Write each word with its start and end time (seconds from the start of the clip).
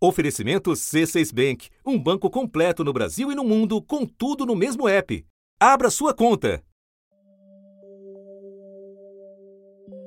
Oferecimento 0.00 0.70
C6 0.70 1.34
Bank, 1.34 1.70
um 1.84 1.98
banco 1.98 2.30
completo 2.30 2.84
no 2.84 2.92
Brasil 2.92 3.32
e 3.32 3.34
no 3.34 3.42
mundo, 3.42 3.82
com 3.82 4.06
tudo 4.06 4.46
no 4.46 4.54
mesmo 4.54 4.88
app. 4.88 5.26
Abra 5.58 5.90
sua 5.90 6.14
conta. 6.14 6.62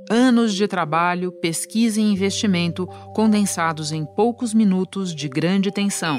Anos 0.09 0.54
de 0.54 0.65
trabalho, 0.65 1.33
pesquisa 1.41 1.99
e 1.99 2.04
investimento 2.04 2.88
condensados 3.13 3.91
em 3.91 4.05
poucos 4.05 4.54
minutos 4.54 5.13
de 5.13 5.27
grande 5.27 5.71
tensão. 5.71 6.18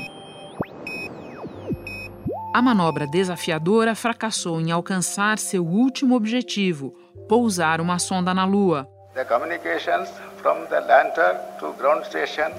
A 2.54 2.60
manobra 2.60 3.06
desafiadora 3.06 3.94
fracassou 3.94 4.60
em 4.60 4.70
alcançar 4.70 5.38
seu 5.38 5.66
último 5.66 6.14
objetivo, 6.14 6.94
pousar 7.26 7.80
uma 7.80 7.98
sonda 7.98 8.34
na 8.34 8.44
Lua. 8.44 8.86
The 9.14 9.24
communications 9.24 10.10
from 10.42 10.66
the 10.66 10.80
lander 10.80 11.40
to 11.58 11.72
ground 11.78 12.04
station. 12.04 12.52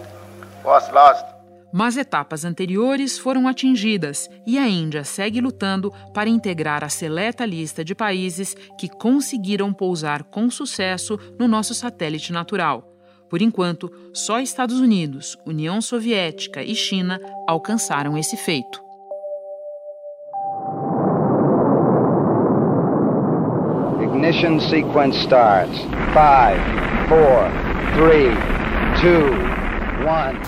Mas 1.76 1.98
etapas 1.98 2.46
anteriores 2.46 3.18
foram 3.18 3.48
atingidas 3.48 4.30
e 4.46 4.60
a 4.60 4.68
Índia 4.68 5.04
segue 5.04 5.42
lutando 5.42 5.92
para 6.14 6.30
integrar 6.30 6.84
a 6.84 6.90
seleta 6.90 7.46
lista 7.46 7.84
de 7.84 7.96
países 7.96 8.56
que 8.78 8.88
conseguiram 8.88 9.74
pousar 9.74 10.24
com 10.24 10.50
sucesso 10.52 11.18
no 11.40 11.48
nosso 11.48 11.74
satélite 11.74 12.32
natural. 12.32 12.94
Por 13.28 13.42
enquanto, 13.42 13.92
só 14.14 14.40
Estados 14.40 14.80
Unidos, 14.80 15.36
União 15.48 15.82
Soviética 15.82 16.62
e 16.62 16.76
China 16.76 17.20
alcançaram 17.48 18.16
esse 18.16 18.38
feito. 18.38 18.84
Ignition 24.00 24.60
sequence 24.60 25.18
starts. 25.18 25.80
Five, 26.14 26.62
four, 27.10 27.50
three, 27.96 28.30
two, 29.02 29.63
one. 30.02 30.40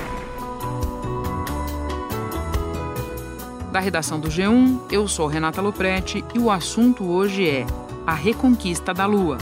Da 3.72 3.80
redação 3.80 4.20
do 4.20 4.30
G1, 4.30 4.80
eu 4.92 5.08
sou 5.08 5.28
Renata 5.28 5.62
Loprete 5.62 6.24
e 6.34 6.40
o 6.40 6.50
assunto 6.50 7.04
hoje 7.04 7.48
é 7.48 7.66
a 8.08 8.14
reconquista 8.14 8.94
da 8.94 9.06
Lua. 9.06 9.38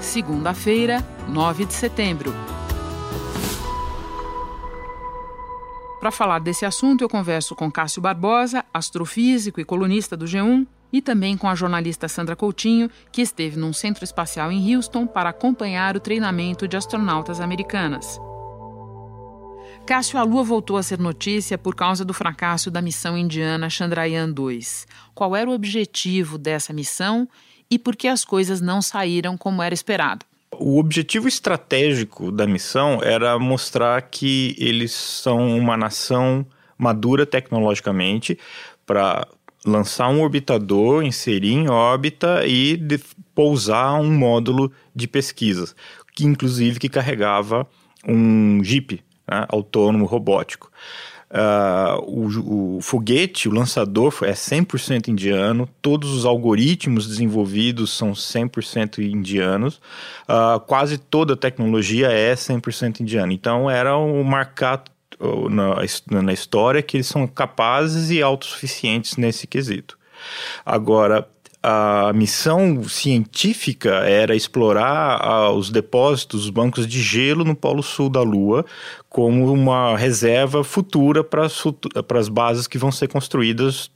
Segunda-feira, 0.00 1.06
9 1.28 1.66
de 1.66 1.72
setembro. 1.72 2.34
Para 6.00 6.10
falar 6.10 6.40
desse 6.40 6.66
assunto, 6.66 7.02
eu 7.02 7.08
converso 7.08 7.54
com 7.54 7.70
Cássio 7.70 8.02
Barbosa, 8.02 8.64
astrofísico 8.74 9.60
e 9.60 9.64
colunista 9.64 10.16
do 10.16 10.24
G1, 10.24 10.66
e 10.92 11.00
também 11.00 11.36
com 11.36 11.48
a 11.48 11.54
jornalista 11.54 12.08
Sandra 12.08 12.34
Coutinho, 12.34 12.90
que 13.12 13.22
esteve 13.22 13.56
num 13.56 13.72
centro 13.72 14.02
espacial 14.02 14.50
em 14.50 14.74
Houston 14.74 15.06
para 15.06 15.30
acompanhar 15.30 15.96
o 15.96 16.00
treinamento 16.00 16.66
de 16.66 16.76
astronautas 16.76 17.40
americanas. 17.40 18.20
Cássio, 19.86 20.16
a 20.16 20.22
Lua 20.22 20.44
voltou 20.44 20.76
a 20.76 20.82
ser 20.82 20.98
notícia 20.98 21.58
por 21.58 21.74
causa 21.74 22.04
do 22.04 22.14
fracasso 22.14 22.70
da 22.70 22.80
missão 22.80 23.18
indiana 23.18 23.68
Chandrayaan-2. 23.68 24.86
Qual 25.12 25.34
era 25.34 25.50
o 25.50 25.52
objetivo 25.52 26.38
dessa 26.38 26.72
missão 26.72 27.28
e 27.68 27.78
por 27.78 27.96
que 27.96 28.06
as 28.06 28.24
coisas 28.24 28.60
não 28.60 28.80
saíram 28.80 29.36
como 29.36 29.60
era 29.60 29.74
esperado? 29.74 30.24
O 30.52 30.78
objetivo 30.78 31.26
estratégico 31.26 32.30
da 32.30 32.46
missão 32.46 33.00
era 33.02 33.36
mostrar 33.38 34.00
que 34.02 34.54
eles 34.56 34.92
são 34.92 35.58
uma 35.58 35.76
nação 35.76 36.46
madura 36.78 37.26
tecnologicamente 37.26 38.38
para 38.86 39.26
lançar 39.64 40.08
um 40.08 40.20
orbitador, 40.22 41.02
inserir 41.02 41.52
em 41.52 41.68
órbita 41.68 42.46
e 42.46 42.78
pousar 43.34 44.00
um 44.00 44.12
módulo 44.12 44.70
de 44.94 45.08
pesquisa, 45.08 45.74
que 46.14 46.24
inclusive 46.24 46.78
que 46.78 46.88
carregava 46.88 47.66
um 48.06 48.62
Jeep 48.62 49.02
né, 49.28 49.46
autônomo 49.48 50.04
robótico. 50.04 50.70
Uh, 51.30 51.98
o, 52.02 52.76
o, 52.76 52.82
foguete, 52.82 53.48
o 53.48 53.52
lançador 53.52 54.14
é 54.20 54.32
100% 54.32 55.08
indiano, 55.08 55.66
todos 55.80 56.12
os 56.12 56.26
algoritmos 56.26 57.06
desenvolvidos 57.08 57.90
são 57.90 58.12
100% 58.12 58.98
indianos, 58.98 59.80
uh, 60.28 60.60
quase 60.60 60.98
toda 60.98 61.32
a 61.32 61.36
tecnologia 61.36 62.08
é 62.08 62.34
100% 62.34 63.00
indiana. 63.00 63.32
Então 63.32 63.70
era 63.70 63.96
um 63.96 64.22
marcar 64.22 64.84
na, 65.50 66.22
na 66.22 66.32
história 66.32 66.82
que 66.82 66.98
eles 66.98 67.06
são 67.06 67.26
capazes 67.26 68.10
e 68.10 68.22
autossuficientes 68.22 69.16
nesse 69.16 69.46
quesito. 69.46 69.98
Agora, 70.64 71.26
a 71.62 72.12
missão 72.12 72.82
científica 72.84 73.90
era 74.04 74.34
explorar 74.34 75.52
os 75.52 75.70
depósitos, 75.70 76.44
os 76.44 76.50
bancos 76.50 76.86
de 76.86 77.00
gelo 77.00 77.44
no 77.44 77.54
Polo 77.54 77.82
Sul 77.82 78.10
da 78.10 78.22
Lua, 78.22 78.64
como 79.08 79.52
uma 79.52 79.96
reserva 79.96 80.64
futura 80.64 81.22
para 81.22 81.46
as 82.18 82.28
bases 82.28 82.66
que 82.66 82.78
vão 82.78 82.90
ser 82.90 83.08
construídas 83.08 83.90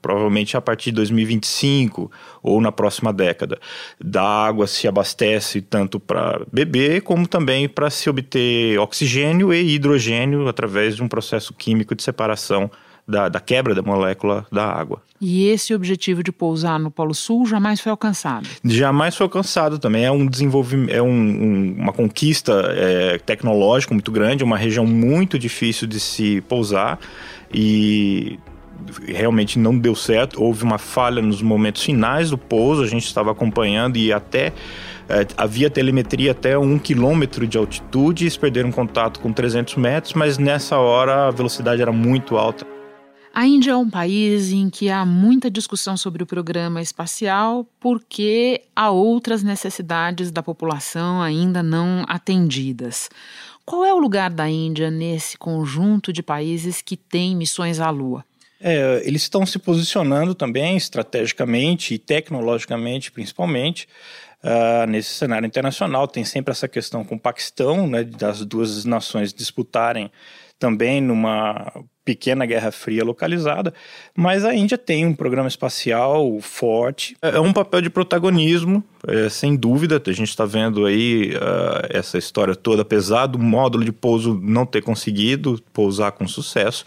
provavelmente 0.00 0.56
a 0.56 0.60
partir 0.60 0.90
de 0.90 0.96
2025 0.96 2.10
ou 2.42 2.60
na 2.60 2.70
próxima 2.70 3.12
década. 3.12 3.58
Da 3.98 4.22
água 4.22 4.66
se 4.66 4.86
abastece 4.86 5.62
tanto 5.62 5.98
para 5.98 6.44
beber 6.52 7.02
como 7.02 7.26
também 7.26 7.68
para 7.68 7.88
se 7.88 8.08
obter 8.10 8.78
oxigênio 8.78 9.52
e 9.52 9.74
hidrogênio 9.74 10.46
através 10.46 10.96
de 10.96 11.02
um 11.02 11.08
processo 11.08 11.54
químico 11.54 11.94
de 11.94 12.02
separação 12.02 12.70
da, 13.06 13.28
da, 13.28 13.40
quebra 13.40 13.74
da 13.74 13.82
molécula 13.82 14.46
da 14.50 14.64
água. 14.64 15.02
E 15.20 15.46
esse 15.48 15.74
objetivo 15.74 16.22
de 16.22 16.32
pousar 16.32 16.78
no 16.78 16.90
Polo 16.90 17.14
Sul 17.14 17.46
jamais 17.46 17.80
foi 17.80 17.90
alcançado? 17.90 18.48
Jamais 18.64 19.14
foi 19.14 19.24
alcançado 19.24 19.78
também. 19.78 20.04
É 20.04 20.10
um 20.10 20.26
desenvolvimento, 20.26 20.92
é 20.92 21.02
um, 21.02 21.08
um, 21.08 21.76
uma 21.78 21.92
conquista 21.92 22.52
é, 22.74 23.18
tecnológica 23.18 23.94
muito 23.94 24.10
grande, 24.10 24.42
uma 24.42 24.56
região 24.56 24.86
muito 24.86 25.38
difícil 25.38 25.86
de 25.86 26.00
se 26.00 26.40
pousar 26.42 26.98
e 27.52 28.38
realmente 29.06 29.58
não 29.58 29.78
deu 29.78 29.94
certo. 29.94 30.42
Houve 30.42 30.64
uma 30.64 30.78
falha 30.78 31.22
nos 31.22 31.40
momentos 31.40 31.82
finais 31.82 32.30
do 32.30 32.38
pouso, 32.38 32.82
a 32.82 32.86
gente 32.86 33.06
estava 33.06 33.30
acompanhando 33.30 33.96
e 33.96 34.12
até 34.12 34.52
é, 35.08 35.26
havia 35.36 35.68
telemetria 35.70 36.32
até 36.32 36.56
um 36.58 36.78
quilômetro 36.78 37.46
de 37.46 37.58
altitude, 37.58 38.24
eles 38.24 38.36
perderam 38.36 38.72
contato 38.72 39.20
com 39.20 39.32
300 39.32 39.76
metros, 39.76 40.14
mas 40.14 40.38
nessa 40.38 40.78
hora 40.78 41.28
a 41.28 41.30
velocidade 41.30 41.82
era 41.82 41.92
muito 41.92 42.36
alta. 42.36 42.66
A 43.34 43.46
Índia 43.46 43.70
é 43.70 43.76
um 43.76 43.88
país 43.88 44.52
em 44.52 44.68
que 44.68 44.90
há 44.90 45.06
muita 45.06 45.50
discussão 45.50 45.96
sobre 45.96 46.22
o 46.22 46.26
programa 46.26 46.82
espacial 46.82 47.66
porque 47.80 48.60
há 48.76 48.90
outras 48.90 49.42
necessidades 49.42 50.30
da 50.30 50.42
população 50.42 51.22
ainda 51.22 51.62
não 51.62 52.04
atendidas. 52.06 53.08
Qual 53.64 53.86
é 53.86 53.94
o 53.94 53.98
lugar 53.98 54.28
da 54.28 54.46
Índia 54.50 54.90
nesse 54.90 55.38
conjunto 55.38 56.12
de 56.12 56.22
países 56.22 56.82
que 56.82 56.94
têm 56.94 57.34
missões 57.34 57.80
à 57.80 57.88
Lua? 57.88 58.22
É, 58.60 59.00
eles 59.04 59.22
estão 59.22 59.46
se 59.46 59.58
posicionando 59.58 60.34
também 60.34 60.76
estrategicamente 60.76 61.94
e 61.94 61.98
tecnologicamente, 61.98 63.10
principalmente, 63.10 63.88
uh, 64.44 64.86
nesse 64.86 65.10
cenário 65.10 65.46
internacional. 65.46 66.06
Tem 66.06 66.22
sempre 66.22 66.52
essa 66.52 66.68
questão 66.68 67.02
com 67.02 67.14
o 67.14 67.18
Paquistão, 67.18 67.86
né, 67.88 68.04
das 68.04 68.44
duas 68.44 68.84
nações 68.84 69.32
disputarem 69.32 70.10
também 70.62 71.00
numa 71.00 71.72
pequena 72.04 72.46
Guerra 72.46 72.70
Fria 72.70 73.04
localizada, 73.04 73.74
mas 74.16 74.44
a 74.44 74.54
Índia 74.54 74.78
tem 74.78 75.04
um 75.04 75.12
programa 75.12 75.48
espacial 75.48 76.38
forte. 76.40 77.16
É 77.20 77.40
um 77.40 77.52
papel 77.52 77.80
de 77.80 77.90
protagonismo, 77.90 78.82
é, 79.08 79.28
sem 79.28 79.56
dúvida. 79.56 80.00
A 80.04 80.12
gente 80.12 80.28
está 80.28 80.44
vendo 80.44 80.86
aí 80.86 81.32
uh, 81.34 81.86
essa 81.90 82.16
história 82.16 82.54
toda, 82.54 82.82
apesar 82.82 83.26
do 83.26 83.40
módulo 83.40 83.84
de 83.84 83.90
pouso 83.90 84.38
não 84.40 84.64
ter 84.64 84.82
conseguido 84.82 85.60
pousar 85.72 86.12
com 86.12 86.28
sucesso. 86.28 86.84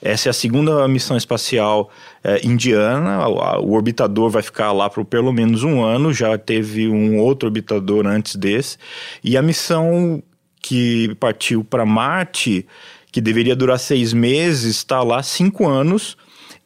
Essa 0.00 0.28
é 0.28 0.30
a 0.30 0.34
segunda 0.34 0.86
missão 0.88 1.16
espacial 1.16 1.88
é, 2.24 2.44
indiana. 2.44 3.28
O, 3.28 3.72
orbitador 3.72 4.30
vai 4.30 4.42
ficar 4.42 4.72
lá 4.72 4.90
por 4.90 5.04
pelo 5.04 5.32
menos 5.32 5.62
um 5.62 5.80
ano. 5.80 6.12
Já 6.12 6.36
teve 6.36 6.88
um 6.88 7.18
outro 7.18 7.48
orbitador 7.48 8.04
antes 8.04 8.34
desse. 8.34 8.78
E 9.22 9.36
a 9.36 9.42
missão 9.42 10.20
que 10.62 11.14
partiu 11.16 11.64
para 11.64 11.84
Marte 11.84 12.64
que 13.12 13.20
deveria 13.20 13.54
durar 13.54 13.78
seis 13.78 14.14
meses, 14.14 14.76
está 14.76 15.02
lá 15.02 15.22
cinco 15.22 15.68
anos 15.68 16.16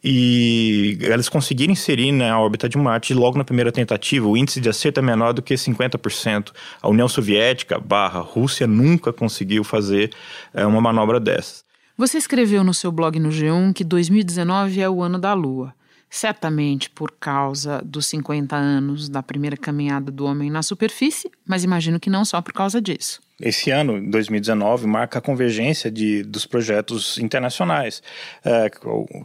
e 0.03 0.97
eles 1.01 1.27
conseguiram 1.27 1.73
inserir 1.73 2.13
na 2.13 2.25
né, 2.25 2.33
órbita 2.33 2.69
de 2.69 2.77
Marte 2.77 3.13
logo 3.13 3.37
na 3.37 3.43
primeira 3.43 3.71
tentativa. 3.71 4.25
O 4.25 4.37
índice 4.37 4.61
de 4.61 4.69
acerto 4.69 5.01
é 5.01 5.03
menor 5.03 5.33
do 5.33 5.41
que 5.41 5.53
50%. 5.53 6.51
A 6.81 6.87
União 6.87 7.09
Soviética 7.09 7.77
barra 7.77 8.21
Rússia 8.21 8.65
nunca 8.65 9.11
conseguiu 9.11 9.65
fazer 9.65 10.11
é, 10.53 10.65
uma 10.65 10.79
manobra 10.79 11.19
dessas. 11.19 11.65
Você 11.97 12.17
escreveu 12.17 12.63
no 12.63 12.73
seu 12.73 12.91
blog 12.91 13.19
no 13.19 13.29
G1 13.29 13.73
que 13.73 13.83
2019 13.83 14.79
é 14.79 14.89
o 14.89 15.01
ano 15.01 15.19
da 15.19 15.33
Lua. 15.33 15.73
Certamente 16.09 16.89
por 16.89 17.11
causa 17.19 17.81
dos 17.83 18.05
50 18.05 18.55
anos 18.55 19.09
da 19.09 19.21
primeira 19.21 19.57
caminhada 19.57 20.09
do 20.09 20.23
homem 20.23 20.49
na 20.49 20.63
superfície, 20.63 21.29
mas 21.45 21.65
imagino 21.65 21.99
que 21.99 22.09
não 22.09 22.23
só 22.23 22.41
por 22.41 22.53
causa 22.53 22.79
disso. 22.79 23.19
Esse 23.39 23.69
ano, 23.69 24.01
2019, 24.09 24.87
marca 24.87 25.19
a 25.19 25.21
convergência 25.21 25.91
de, 25.91 26.23
dos 26.23 26.47
projetos 26.47 27.19
internacionais. 27.19 28.01
É, 28.43 28.69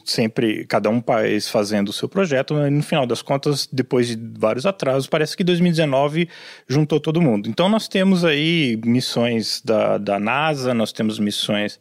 sempre 0.04 0.66
cada 0.66 0.90
um 0.90 1.00
país 1.00 1.48
fazendo 1.48 1.88
o 1.88 1.92
seu 1.92 2.08
projeto, 2.08 2.52
mas 2.52 2.70
no 2.70 2.82
final 2.82 3.06
das 3.06 3.22
contas, 3.22 3.66
depois 3.72 4.08
de 4.08 4.18
vários 4.38 4.66
atrasos, 4.66 5.06
parece 5.06 5.34
que 5.34 5.42
2019 5.42 6.28
juntou 6.68 7.00
todo 7.00 7.22
mundo. 7.22 7.48
Então 7.48 7.70
nós 7.70 7.88
temos 7.88 8.22
aí 8.22 8.78
missões 8.84 9.62
da, 9.64 9.96
da 9.96 10.20
NASA, 10.20 10.74
nós 10.74 10.92
temos 10.92 11.18
missões 11.18 11.80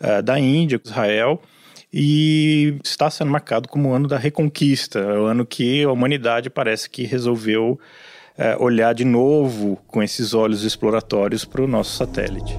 uh, 0.00 0.22
da 0.22 0.38
Índia, 0.38 0.80
Israel, 0.84 1.42
e 1.92 2.76
está 2.84 3.10
sendo 3.10 3.30
marcado 3.32 3.68
como 3.68 3.90
o 3.90 3.92
ano 3.92 4.06
da 4.06 4.18
reconquista, 4.18 5.00
o 5.00 5.24
ano 5.24 5.44
que 5.44 5.82
a 5.82 5.90
humanidade 5.90 6.48
parece 6.48 6.88
que 6.88 7.02
resolveu 7.02 7.78
é, 7.78 7.80
olhar 8.58 8.94
de 8.94 9.04
novo 9.04 9.78
com 9.86 10.02
esses 10.02 10.34
olhos 10.34 10.64
exploratórios 10.64 11.44
para 11.44 11.62
o 11.62 11.66
nosso 11.66 11.96
satélite. 11.96 12.56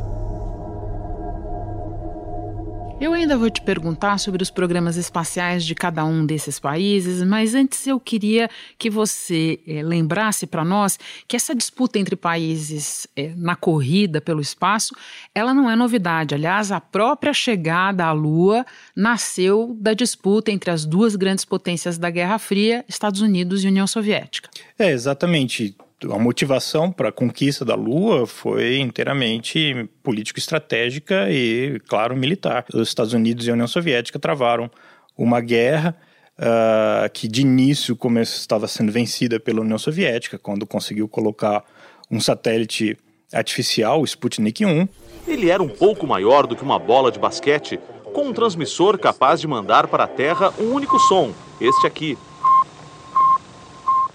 Eu 3.04 3.12
ainda 3.12 3.38
vou 3.38 3.50
te 3.50 3.62
perguntar 3.62 4.18
sobre 4.18 4.42
os 4.42 4.50
programas 4.50 4.96
espaciais 4.96 5.66
de 5.66 5.76
cada 5.76 6.06
um 6.06 6.26
desses 6.26 6.58
países, 6.58 7.22
mas 7.22 7.54
antes 7.54 7.86
eu 7.86 8.00
queria 8.00 8.50
que 8.80 8.90
você 8.90 9.60
é, 9.68 9.84
lembrasse 9.84 10.48
para 10.48 10.64
nós 10.64 10.98
que 11.28 11.36
essa 11.36 11.54
disputa 11.54 12.00
entre 12.00 12.16
países 12.16 13.06
é, 13.14 13.34
na 13.36 13.58
corrida 13.58 14.22
pelo 14.22 14.40
espaço, 14.40 14.96
ela 15.36 15.54
não 15.54 15.70
é 15.70 15.76
novidade. 15.76 16.34
Aliás, 16.34 16.72
a 16.72 16.80
própria 16.80 17.34
chegada 17.34 18.06
à 18.06 18.14
Lua 18.14 18.66
nasceu 18.96 19.76
da 19.78 19.94
disputa 19.94 20.50
entre 20.50 20.72
as 20.72 20.86
duas 20.86 21.18
grandes 21.18 21.44
potências 21.44 21.98
da 21.98 22.10
Guerra 22.10 22.40
Fria, 22.40 22.86
Estados 22.88 23.20
Unidos 23.20 23.66
e 23.66 23.68
União 23.68 23.86
Soviética. 23.86 24.50
É, 24.80 24.92
exatamente 24.92 25.76
a 26.12 26.20
motivação 26.20 26.92
para 26.92 27.10
a 27.10 27.12
conquista 27.12 27.64
da 27.64 27.76
Lua 27.76 28.26
foi 28.28 28.80
inteiramente 28.80 29.90
político-estratégica 30.02 31.30
e, 31.30 31.80
claro, 31.88 32.16
militar. 32.16 32.66
Os 32.74 32.88
Estados 32.88 33.14
Unidos 33.14 33.48
e 33.48 33.50
a 33.50 33.54
União 33.54 33.68
Soviética 33.68 34.20
travaram 34.20 34.70
uma 35.18 35.40
guerra 35.40 35.96
uh, 36.38 37.10
que, 37.12 37.28
de 37.28 37.42
início, 37.42 37.98
estava 38.22 38.68
sendo 38.68 38.92
vencida 38.92 39.40
pela 39.40 39.62
União 39.62 39.78
Soviética, 39.78 40.38
quando 40.38 40.66
conseguiu 40.66 41.08
colocar 41.08 41.64
um 42.10 42.20
satélite 42.20 42.98
artificial, 43.32 44.02
o 44.02 44.06
Sputnik 44.06 44.66
1. 44.66 44.88
Ele 45.28 45.50
era 45.50 45.64
um 45.64 45.70
pouco 45.70 46.06
maior 46.06 46.46
do 46.46 46.56
que 46.56 46.64
uma 46.64 46.78
bola 46.78 47.12
de 47.12 47.20
basquete, 47.20 47.80
com 48.14 48.28
um 48.28 48.34
transmissor 48.34 48.98
capaz 49.00 49.42
de 49.42 49.48
mandar 49.48 49.88
para 49.88 50.04
a 50.04 50.08
Terra 50.08 50.54
um 50.60 50.74
único 50.74 51.00
som, 51.00 51.34
este 51.60 51.88
aqui. 51.88 52.18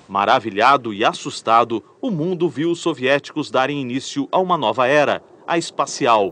Maravilhado 0.09 0.95
e 0.95 1.05
assustado, 1.05 1.85
o 2.01 2.11
mundo 2.11 2.49
viu 2.49 2.71
os 2.71 2.81
soviéticos 2.81 3.51
darem 3.51 3.81
início 3.83 4.27
a 4.33 4.39
uma 4.39 4.57
nova 4.57 4.87
era, 4.87 5.23
a 5.47 5.59
espacial. 5.59 6.29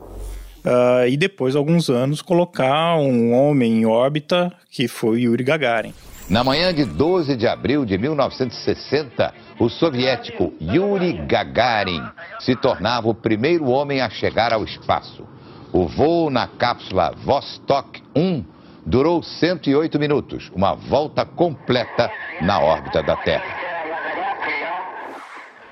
Uh, 0.65 1.07
e 1.09 1.17
depois, 1.17 1.55
alguns 1.55 1.91
anos, 1.91 2.23
colocar 2.23 2.97
um 2.97 3.35
homem 3.35 3.83
em 3.83 3.87
órbita, 3.87 4.51
que 4.71 4.89
foi 4.89 5.21
Yuri 5.21 5.45
Gagarin. 5.45 5.93
Na 6.29 6.43
manhã 6.43 6.75
de 6.75 6.85
12 6.85 7.37
de 7.37 7.47
abril 7.47 7.85
de 7.85 7.97
1960, 7.99 9.33
o 9.61 9.69
soviético 9.69 10.53
Yuri 10.61 11.13
Gagarin 11.27 12.03
se 12.41 12.57
tornava 12.57 13.09
o 13.09 13.15
primeiro 13.15 13.67
homem 13.67 14.01
a 14.01 14.11
chegar 14.11 14.53
ao 14.53 14.65
espaço. 14.65 15.25
O 15.73 15.87
voo 15.87 16.31
na 16.31 16.49
cápsula 16.49 17.13
Vostok 17.17 18.03
1 18.17 18.43
durou 18.85 19.23
108 19.23 19.99
minutos, 19.99 20.51
uma 20.55 20.75
volta 20.75 21.25
completa 21.25 22.11
na 22.41 22.59
órbita 22.59 23.03
da 23.03 23.17
Terra. 23.17 23.66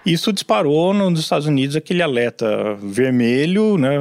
Isso 0.04 0.32
disparou 0.32 0.92
nos 0.92 1.18
Estados 1.18 1.46
Unidos 1.46 1.76
aquele 1.76 2.02
alerta 2.02 2.74
vermelho, 2.74 3.78
né? 3.78 3.96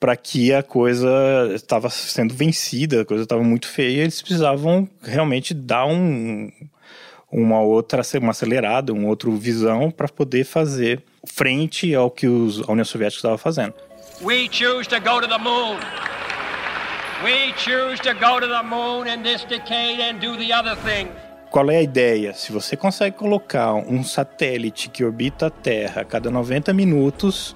Para 0.00 0.16
que 0.16 0.52
a 0.52 0.62
coisa 0.62 1.08
estava 1.54 1.88
sendo 1.88 2.34
vencida, 2.34 3.02
a 3.02 3.04
coisa 3.04 3.22
estava 3.22 3.42
muito 3.42 3.68
feia, 3.68 4.02
eles 4.02 4.20
precisavam 4.20 4.88
realmente 5.02 5.54
dar 5.54 5.86
um, 5.86 6.50
uma 7.30 7.60
outra, 7.60 8.02
uma 8.20 8.32
acelerada, 8.32 8.92
uma 8.92 9.08
outra 9.08 9.30
visão 9.30 9.90
para 9.90 10.08
poder 10.08 10.44
fazer 10.44 11.02
frente 11.26 11.94
ao 11.94 12.10
que 12.10 12.26
os, 12.26 12.60
a 12.68 12.72
União 12.72 12.84
Soviética 12.84 13.18
estava 13.18 13.38
fazendo. 13.38 13.74
We 14.20 14.48
choose 14.50 14.88
to 14.88 15.00
go 15.00 15.20
to 15.20 15.28
the 15.28 15.38
moon. 15.38 15.78
We 17.24 17.54
choose 17.56 18.00
to 18.02 18.14
go 18.14 18.40
to 18.40 18.46
the 18.46 18.62
moon 18.62 19.08
in 19.08 19.22
this 19.22 19.44
decade 19.44 20.00
and 20.02 20.18
do 20.20 20.36
the 20.36 20.52
other 20.52 20.76
thing. 20.76 21.08
Qual 21.54 21.70
é 21.70 21.76
a 21.76 21.82
ideia? 21.82 22.34
Se 22.34 22.50
você 22.50 22.76
consegue 22.76 23.16
colocar 23.16 23.74
um 23.74 24.02
satélite 24.02 24.90
que 24.90 25.04
orbita 25.04 25.46
a 25.46 25.50
Terra 25.50 26.00
a 26.00 26.04
cada 26.04 26.28
90 26.28 26.72
minutos, 26.72 27.54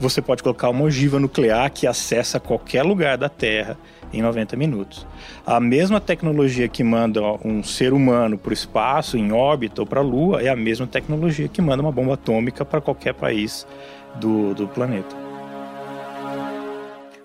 você 0.00 0.22
pode 0.22 0.42
colocar 0.42 0.70
uma 0.70 0.84
ogiva 0.84 1.20
nuclear 1.20 1.70
que 1.70 1.86
acessa 1.86 2.40
qualquer 2.40 2.82
lugar 2.82 3.18
da 3.18 3.28
Terra 3.28 3.76
em 4.10 4.22
90 4.22 4.56
minutos. 4.56 5.06
A 5.44 5.60
mesma 5.60 6.00
tecnologia 6.00 6.66
que 6.66 6.82
manda 6.82 7.20
um 7.44 7.62
ser 7.62 7.92
humano 7.92 8.38
para 8.38 8.52
o 8.52 8.54
espaço, 8.54 9.18
em 9.18 9.30
órbita 9.30 9.82
ou 9.82 9.86
para 9.86 10.00
a 10.00 10.02
Lua, 10.02 10.40
é 10.40 10.48
a 10.48 10.56
mesma 10.56 10.86
tecnologia 10.86 11.46
que 11.46 11.60
manda 11.60 11.82
uma 11.82 11.92
bomba 11.92 12.14
atômica 12.14 12.64
para 12.64 12.80
qualquer 12.80 13.12
país 13.12 13.66
do, 14.14 14.54
do 14.54 14.66
planeta. 14.66 15.14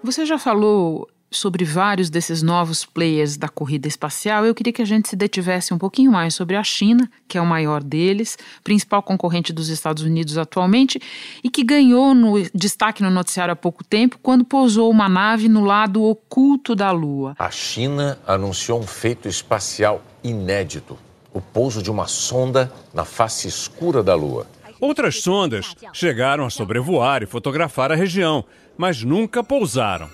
Você 0.04 0.26
já 0.26 0.38
falou 0.38 1.08
sobre 1.32 1.64
vários 1.64 2.10
desses 2.10 2.44
novos 2.44 2.86
players 2.86 3.38
da 3.38 3.48
corrida 3.48 3.88
espacial, 3.88 4.46
eu 4.46 4.54
queria 4.54 4.74
que 4.74 4.82
a 4.82 4.86
gente 4.86 5.08
se 5.08 5.16
detivesse 5.16 5.74
um 5.74 5.78
pouquinho 5.78 6.12
mais 6.12 6.36
sobre 6.36 6.58
a 6.58 6.64
China, 6.64 7.10
que 7.26 7.38
é 7.38 7.42
o 7.42 7.46
maior 7.46 7.82
deles, 7.82 8.38
principal 8.64 9.02
concorrente 9.02 9.54
dos 9.54 9.70
Estados 9.70 10.04
Unidos 10.04 10.38
atualmente, 10.38 11.02
e 11.42 11.50
que 11.50 11.64
ganhou 11.64 12.14
no 12.14 12.34
destaque 12.54 13.02
no 13.02 13.10
noticiário 13.10 13.54
há 13.54 13.56
pouco 13.56 13.82
tempo 13.82 14.20
quando 14.22 14.44
pousou 14.44 14.92
uma 14.92 15.08
nave 15.08 15.48
no 15.48 15.64
lado 15.64 16.04
oculto 16.04 16.76
da 16.76 16.92
Lua. 16.92 17.34
A 17.40 17.50
China 17.50 18.20
anunciou 18.28 18.82
um 18.82 18.88
feito 18.88 19.30
espacial 19.30 20.04
inédito: 20.22 20.98
o 21.34 21.40
pouso 21.40 21.82
de 21.82 21.90
uma 21.90 22.08
sonda 22.08 22.72
na 22.94 23.06
face 23.06 23.48
escura 23.48 24.04
da 24.04 24.16
Lua. 24.16 24.46
Outras 24.82 25.22
sondas 25.22 25.76
chegaram 25.94 26.44
a 26.44 26.50
sobrevoar 26.50 27.24
e 27.24 27.28
fotografar 27.28 27.92
a 27.92 27.96
região, 27.96 28.44
mas 28.78 29.04
nunca 29.04 29.44
pousaram. 29.44 30.10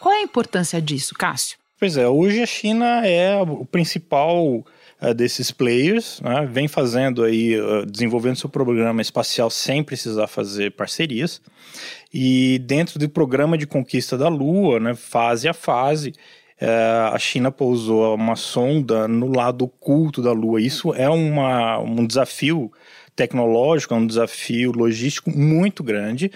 Qual 0.00 0.14
é 0.14 0.18
a 0.18 0.22
importância 0.22 0.80
disso, 0.80 1.14
Cássio? 1.14 1.58
Pois 1.78 1.96
é, 1.96 2.08
hoje 2.08 2.42
a 2.42 2.46
China 2.46 3.06
é 3.06 3.40
o 3.40 3.64
principal 3.64 4.64
uh, 5.00 5.14
desses 5.14 5.52
players, 5.52 6.20
né? 6.20 6.48
vem 6.50 6.66
fazendo 6.66 7.22
aí, 7.22 7.60
uh, 7.60 7.86
desenvolvendo 7.86 8.36
seu 8.36 8.48
programa 8.48 9.00
espacial 9.00 9.48
sem 9.48 9.84
precisar 9.84 10.26
fazer 10.26 10.72
parcerias. 10.72 11.40
E 12.12 12.58
dentro 12.64 12.98
do 12.98 13.08
programa 13.08 13.56
de 13.56 13.66
conquista 13.66 14.18
da 14.18 14.28
Lua, 14.28 14.80
né, 14.80 14.94
fase 14.94 15.46
a 15.48 15.54
fase, 15.54 16.14
uh, 16.60 17.14
a 17.14 17.18
China 17.18 17.52
pousou 17.52 18.14
uma 18.14 18.34
sonda 18.34 19.06
no 19.06 19.32
lado 19.32 19.64
oculto 19.66 20.20
da 20.20 20.32
Lua. 20.32 20.60
Isso 20.60 20.92
é 20.94 21.08
uma, 21.08 21.78
um 21.78 22.04
desafio 22.04 22.72
tecnológico, 23.14 23.94
é 23.94 23.96
um 23.96 24.06
desafio 24.06 24.70
logístico 24.70 25.30
muito 25.30 25.82
grande, 25.82 26.30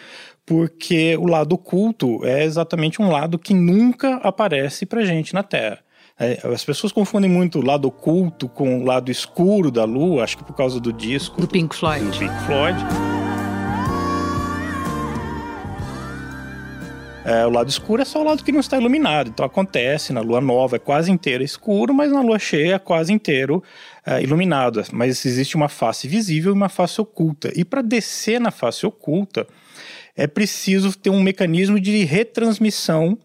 porque 0.45 1.17
o 1.17 1.27
lado 1.27 1.55
oculto 1.55 2.25
é 2.25 2.45
exatamente 2.45 3.01
um 3.01 3.11
lado 3.11 3.39
que 3.39 3.55
nunca 3.55 4.17
aparece 4.17 4.85
pra 4.85 5.05
gente 5.05 5.35
na 5.35 5.43
Terra. 5.43 5.79
É, 6.19 6.41
as 6.53 6.65
pessoas 6.65 6.93
confundem 6.93 7.31
muito 7.31 7.59
o 7.59 7.65
lado 7.65 7.89
oculto 7.89 8.49
com 8.49 8.81
o 8.81 8.85
lado 8.85 9.11
escuro 9.11 9.71
da 9.71 9.85
Lua, 9.85 10.25
acho 10.25 10.37
que 10.37 10.45
por 10.45 10.55
causa 10.55 10.79
do 10.79 10.93
disco 10.93 11.41
do 11.41 11.49
Pink 11.49 11.75
Floyd. 11.75 12.05
Do 12.05 12.19
Pink 12.19 12.35
Floyd. 12.45 12.79
É, 17.25 17.47
o 17.47 17.51
lado 17.51 17.69
escuro 17.69 18.03
é 18.03 18.05
só 18.05 18.21
o 18.21 18.25
lado 18.25 18.43
que 18.43 18.51
não 18.51 18.61
está 18.61 18.77
iluminado. 18.77 19.29
Então 19.29 19.47
acontece 19.47 20.13
na 20.13 20.21
lua 20.21 20.41
nova, 20.41 20.77
é 20.77 20.79
quase 20.79 21.11
inteira 21.11 21.45
escuro, 21.45 21.95
mas 21.95 22.11
na 22.11 22.21
lua 22.21 22.39
cheia 22.39 22.75
é 22.75 22.79
quase 22.79 23.13
inteiro 23.13 23.63
é, 24.05 24.23
iluminado. 24.23 24.83
Mas 24.93 25.25
existe 25.25 25.55
uma 25.55 25.69
face 25.69 26.09
visível 26.09 26.53
e 26.53 26.57
uma 26.57 26.69
face 26.69 27.01
oculta. 27.01 27.53
E 27.55 27.65
para 27.65 27.81
descer 27.81 28.41
na 28.41 28.51
face 28.51 28.85
oculta, 28.85 29.47
é 30.17 30.27
preciso 30.27 30.97
ter 30.97 31.11
um 31.11 31.23
mecanismo 31.23 31.81
de 31.81 32.05
retransmissão 32.05 33.19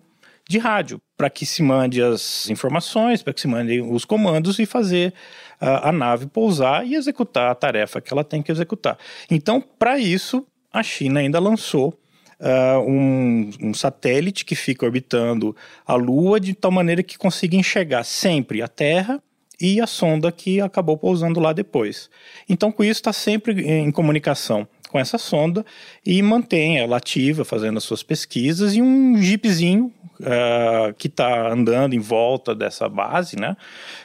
de 0.48 0.58
rádio 0.58 1.02
para 1.18 1.30
que 1.30 1.46
se 1.46 1.62
mande 1.62 2.02
as 2.02 2.50
informações, 2.50 3.22
para 3.22 3.34
que 3.34 3.42
se 3.42 3.48
mandem 3.48 3.82
os 3.82 4.06
comandos 4.06 4.60
e 4.60 4.66
fazer 4.66 5.14
a, 5.60 5.90
a 5.90 5.92
nave 5.92 6.28
pousar 6.28 6.86
e 6.86 6.96
executar 6.96 7.52
a 7.52 7.56
tarefa 7.56 8.00
que 8.00 8.14
ela 8.14 8.24
tem 8.24 8.42
que 8.42 8.52
executar. 8.52 8.98
Então, 9.30 9.62
para 9.62 9.98
isso, 10.00 10.46
a 10.72 10.82
China 10.84 11.20
ainda 11.20 11.40
lançou 11.40 11.98
Uh, 12.40 12.80
um, 12.88 13.50
um, 13.64 13.74
satélite 13.74 14.46
que 14.46 14.54
fica 14.54 14.86
orbitando 14.86 15.56
a 15.84 15.96
Lua 15.96 16.40
de 16.40 16.54
tal 16.54 16.70
maneira 16.70 17.02
que 17.02 17.18
consiga 17.18 17.56
enxergar 17.56 18.04
sempre 18.04 18.62
a 18.62 18.68
Terra 18.68 19.20
e 19.60 19.82
a 19.82 19.88
sonda 19.88 20.32
que 20.32 20.62
acabou 20.62 20.98
pousando 21.00 21.40
lá 21.40 21.52
depois. 21.52 22.12
Então, 22.48 22.72
com 22.72 22.84
isso, 22.84 23.00
está 23.00 23.12
sempre 23.12 23.60
em 23.68 23.90
comunicação 23.90 24.68
com 24.90 25.00
essa 25.00 25.18
sonda 25.18 25.66
e 26.06 26.22
mantém 26.22 26.80
ela 26.80 26.98
ativa, 26.98 27.44
fazendo 27.44 27.78
as 27.78 27.84
suas 27.84 28.04
pesquisas, 28.04 28.76
e 28.76 28.82
um 28.82 29.22
jeepzinho 29.22 29.94
uh, 30.20 30.94
que 30.98 31.08
está 31.08 31.52
andando 31.52 31.94
em 31.94 32.00
volta 32.00 32.56
dessa 32.56 32.88
base, 32.88 33.40
né, 33.40 33.56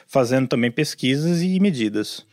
fazendo 0.07 0.47
também 0.47 0.71
pesquisas 0.71 1.41
e 1.41 1.59
medidas. 1.59 2.25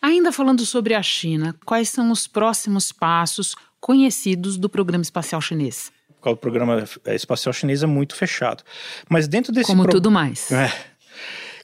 Ainda 0.00 0.30
falando 0.30 0.64
sobre 0.64 0.94
a 0.94 1.02
China, 1.02 1.54
quais 1.64 1.88
são 1.88 2.10
os 2.10 2.26
próximos 2.26 2.92
passos? 2.92 3.56
conhecidos 3.80 4.56
do 4.56 4.68
programa 4.68 5.02
espacial 5.02 5.40
chinês. 5.40 5.92
O 6.22 6.36
programa 6.36 6.84
espacial 7.06 7.52
chinês 7.52 7.82
é 7.82 7.86
muito 7.86 8.14
fechado. 8.14 8.62
Mas 9.08 9.28
dentro 9.28 9.52
desse. 9.52 9.66
Como 9.66 9.84
pro... 9.84 9.92
tudo 9.92 10.10
mais. 10.10 10.50
É, 10.50 10.72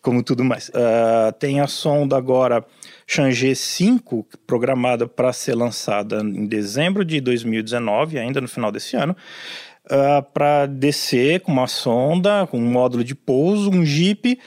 como 0.04 0.22
tudo 0.22 0.44
mais. 0.44 0.68
Uh, 0.68 1.32
tem 1.38 1.60
a 1.60 1.66
sonda 1.66 2.16
agora 2.16 2.64
Chang'e 3.06 3.56
5, 3.56 4.26
programada 4.46 5.08
para 5.08 5.32
ser 5.32 5.54
lançada 5.54 6.20
em 6.20 6.46
dezembro 6.46 7.04
de 7.04 7.20
2019, 7.20 8.18
ainda 8.18 8.40
no 8.40 8.46
final 8.46 8.70
desse 8.70 8.94
ano. 8.96 9.16
Uh, 9.86 10.22
para 10.32 10.66
descer 10.66 11.40
com 11.40 11.52
uma 11.52 11.66
sonda, 11.66 12.46
com 12.46 12.58
um 12.58 12.70
módulo 12.70 13.02
de 13.02 13.14
pouso, 13.14 13.70
um 13.70 13.84
Jeep, 13.84 14.38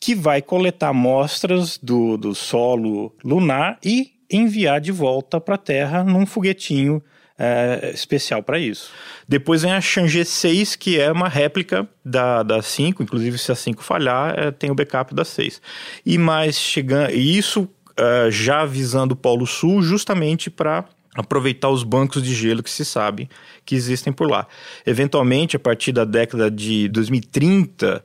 que 0.00 0.14
vai 0.14 0.40
coletar 0.40 0.88
amostras 0.88 1.78
do, 1.78 2.16
do 2.16 2.34
solo 2.34 3.14
lunar 3.24 3.78
e 3.84 4.12
enviar 4.30 4.80
de 4.80 4.92
volta 4.92 5.40
para 5.40 5.56
a 5.56 5.58
Terra 5.58 6.04
num 6.04 6.24
foguetinho 6.24 7.02
é, 7.42 7.90
especial 7.92 8.40
para 8.40 8.56
isso. 8.56 8.92
Depois 9.26 9.62
vem 9.62 9.72
a 9.72 9.80
Chang'e 9.80 10.24
6, 10.24 10.76
que 10.76 11.00
é 11.00 11.10
uma 11.10 11.28
réplica 11.28 11.88
da, 12.04 12.44
da 12.44 12.62
5, 12.62 13.02
inclusive 13.02 13.36
se 13.36 13.50
a 13.50 13.56
5 13.56 13.82
falhar, 13.82 14.38
é, 14.38 14.50
tem 14.52 14.70
o 14.70 14.74
backup 14.76 15.12
da 15.12 15.24
6. 15.24 15.60
E 16.06 16.16
mais 16.16 16.56
chegando, 16.56 17.10
isso 17.10 17.68
é, 17.96 18.30
já 18.30 18.64
visando 18.64 19.14
o 19.14 19.16
Polo 19.16 19.44
Sul, 19.44 19.82
justamente 19.82 20.48
para 20.48 20.84
aproveitar 21.16 21.68
os 21.68 21.82
bancos 21.82 22.22
de 22.22 22.32
gelo 22.32 22.62
que 22.62 22.70
se 22.70 22.84
sabe 22.84 23.28
que 23.66 23.74
existem 23.74 24.12
por 24.12 24.30
lá. 24.30 24.46
Eventualmente, 24.86 25.56
a 25.56 25.60
partir 25.60 25.90
da 25.90 26.04
década 26.04 26.48
de 26.48 26.88
2030, 26.88 28.04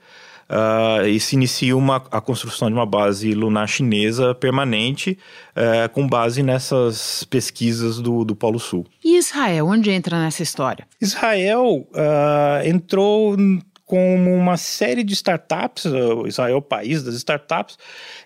Uh, 0.50 1.06
e 1.06 1.20
se 1.20 1.36
inicia 1.36 1.76
uma, 1.76 1.98
a 2.10 2.22
construção 2.22 2.70
de 2.70 2.74
uma 2.74 2.86
base 2.86 3.34
lunar 3.34 3.68
chinesa 3.68 4.34
permanente 4.34 5.18
uh, 5.52 5.90
com 5.90 6.08
base 6.08 6.42
nessas 6.42 7.26
pesquisas 7.26 8.00
do, 8.00 8.24
do 8.24 8.34
Polo 8.34 8.60
Sul. 8.60 8.86
E 9.04 9.18
Israel, 9.18 9.68
onde 9.68 9.92
entra 9.92 10.18
nessa 10.18 10.44
história? 10.44 10.88
Israel 11.02 11.86
uh, 11.92 12.66
entrou 12.66 13.36
como 13.88 14.36
uma 14.36 14.58
série 14.58 15.02
de 15.02 15.14
startups, 15.14 15.86
Israel 16.26 16.56
é 16.56 16.58
o 16.58 16.62
país 16.62 17.02
das 17.04 17.16
startups, 17.16 17.76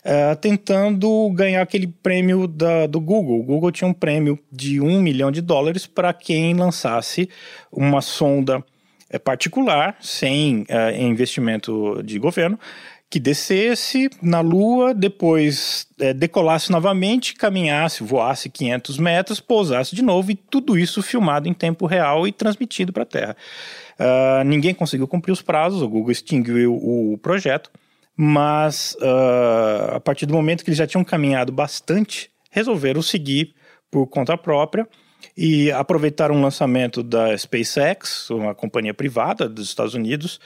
uh, 0.04 0.36
tentando 0.36 1.30
ganhar 1.30 1.62
aquele 1.62 1.86
prêmio 1.86 2.48
da, 2.48 2.88
do 2.88 3.00
Google. 3.00 3.40
O 3.40 3.44
Google 3.44 3.72
tinha 3.72 3.88
um 3.88 3.94
prêmio 3.94 4.40
de 4.52 4.82
um 4.82 5.00
milhão 5.00 5.32
de 5.32 5.40
dólares 5.40 5.86
para 5.86 6.12
quem 6.14 6.56
lançasse 6.56 7.30
uma 7.72 8.02
sonda 8.02 8.64
particular, 9.20 9.98
sem 10.00 10.66
é, 10.68 11.02
investimento 11.02 12.02
de 12.04 12.18
governo, 12.18 12.58
que 13.12 13.20
descesse 13.20 14.10
na 14.22 14.40
Lua, 14.40 14.94
depois 14.94 15.86
é, 16.00 16.14
decolasse 16.14 16.72
novamente, 16.72 17.36
caminhasse, 17.36 18.04
voasse 18.04 18.50
500 18.50 18.98
metros, 18.98 19.40
pousasse 19.42 19.94
de 19.94 20.02
novo 20.02 20.32
e 20.32 20.36
tudo 20.36 20.80
isso 20.80 21.04
filmado 21.04 21.50
em 21.50 21.54
tempo 21.54 21.86
real 21.86 22.26
e 22.26 22.32
transmitido 22.32 22.94
para 22.94 23.04
a 23.04 23.06
Terra. 23.06 23.36
Uh, 24.00 24.46
ninguém 24.46 24.74
conseguiu 24.74 25.10
cumprir 25.10 25.34
os 25.34 25.42
prazos, 25.42 25.82
o 25.82 25.90
Google 25.90 26.12
extinguiu 26.12 26.74
o, 26.74 27.14
o 27.14 27.18
projeto, 27.18 27.70
mas 28.16 28.96
uh, 29.02 29.96
a 29.96 30.00
partir 30.00 30.26
do 30.26 30.34
momento 30.34 30.64
que 30.64 30.70
eles 30.70 30.78
já 30.78 30.88
tinham 30.88 31.04
caminhado 31.04 31.52
bastante, 31.52 32.32
resolveram 32.50 33.02
seguir 33.02 33.54
por 33.92 34.08
conta 34.08 34.38
própria 34.38 34.88
e 35.36 35.72
aproveitaram 35.72 36.36
o 36.36 36.42
lançamento 36.42 37.04
da 37.04 37.38
SpaceX, 37.38 38.30
uma 38.30 38.54
companhia 38.54 38.94
privada 38.94 39.48
dos 39.48 39.68
Estados 39.68 39.94
Unidos, 39.94 40.40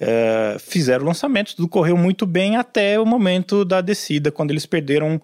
é, 0.00 0.56
fizeram 0.60 1.04
o 1.04 1.08
lançamento, 1.08 1.56
tudo 1.56 1.68
correu 1.68 1.96
muito 1.96 2.26
bem 2.26 2.56
até 2.56 2.98
o 3.00 3.06
momento 3.06 3.64
da 3.64 3.80
descida, 3.80 4.30
quando 4.30 4.50
eles 4.50 4.66
perderam 4.66 5.20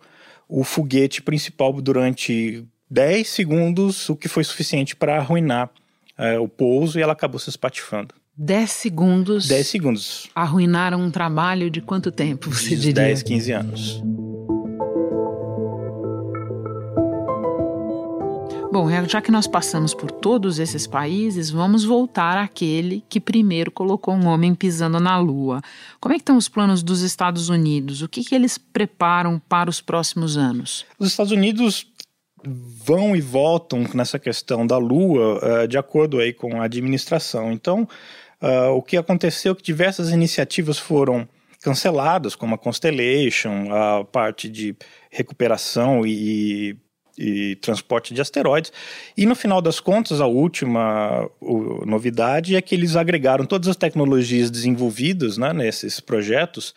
o 0.48 0.64
foguete 0.64 1.22
principal 1.22 1.72
durante 1.80 2.64
10 2.90 3.26
segundos, 3.28 4.08
o 4.08 4.16
que 4.16 4.28
foi 4.28 4.44
suficiente 4.44 4.94
para 4.96 5.16
arruinar 5.16 5.70
é, 6.18 6.38
o 6.38 6.48
pouso 6.48 6.98
e 6.98 7.02
ela 7.02 7.12
acabou 7.12 7.38
se 7.38 7.50
espatifando. 7.50 8.14
10 8.36 8.70
segundos. 8.70 9.48
10 9.48 9.66
segundos. 9.66 10.30
Arruinaram 10.34 11.00
um 11.00 11.10
trabalho 11.10 11.70
de 11.70 11.80
quanto 11.80 12.10
tempo, 12.10 12.50
você 12.50 12.74
diria? 12.74 12.94
10, 12.94 13.22
15 13.22 13.52
anos. 13.52 14.02
Bom, 18.74 18.90
é, 18.90 19.08
já 19.08 19.22
que 19.22 19.30
nós 19.30 19.46
passamos 19.46 19.94
por 19.94 20.10
todos 20.10 20.58
esses 20.58 20.84
países, 20.84 21.48
vamos 21.48 21.84
voltar 21.84 22.36
àquele 22.36 23.04
que 23.08 23.20
primeiro 23.20 23.70
colocou 23.70 24.12
um 24.12 24.26
homem 24.26 24.52
pisando 24.52 24.98
na 24.98 25.16
Lua. 25.16 25.62
Como 26.00 26.12
é 26.12 26.16
que 26.16 26.22
estão 26.22 26.36
os 26.36 26.48
planos 26.48 26.82
dos 26.82 27.00
Estados 27.00 27.48
Unidos? 27.48 28.02
O 28.02 28.08
que, 28.08 28.24
que 28.24 28.34
eles 28.34 28.58
preparam 28.58 29.38
para 29.48 29.70
os 29.70 29.80
próximos 29.80 30.36
anos? 30.36 30.84
Os 30.98 31.06
Estados 31.06 31.30
Unidos 31.30 31.86
vão 32.44 33.14
e 33.14 33.20
voltam 33.20 33.84
nessa 33.94 34.18
questão 34.18 34.66
da 34.66 34.76
Lua 34.76 35.62
uh, 35.62 35.68
de 35.68 35.78
acordo 35.78 36.18
aí 36.18 36.32
com 36.32 36.60
a 36.60 36.64
administração. 36.64 37.52
Então, 37.52 37.86
uh, 38.42 38.70
o 38.72 38.82
que 38.82 38.96
aconteceu 38.96 39.52
é 39.52 39.54
que 39.54 39.62
diversas 39.62 40.10
iniciativas 40.10 40.80
foram 40.80 41.28
canceladas, 41.62 42.34
como 42.34 42.56
a 42.56 42.58
Constellation, 42.58 43.72
a 43.72 44.04
parte 44.04 44.48
de 44.48 44.74
recuperação 45.12 46.04
e 46.04 46.76
e 47.18 47.56
transporte 47.56 48.12
de 48.12 48.20
asteroides. 48.20 48.72
E 49.16 49.26
no 49.26 49.34
final 49.34 49.62
das 49.62 49.80
contas, 49.80 50.20
a 50.20 50.26
última 50.26 51.28
o, 51.40 51.84
novidade 51.86 52.56
é 52.56 52.60
que 52.60 52.74
eles 52.74 52.96
agregaram 52.96 53.46
todas 53.46 53.68
as 53.68 53.76
tecnologias 53.76 54.50
desenvolvidas 54.50 55.38
né, 55.38 55.52
nesses 55.52 56.00
projetos 56.00 56.74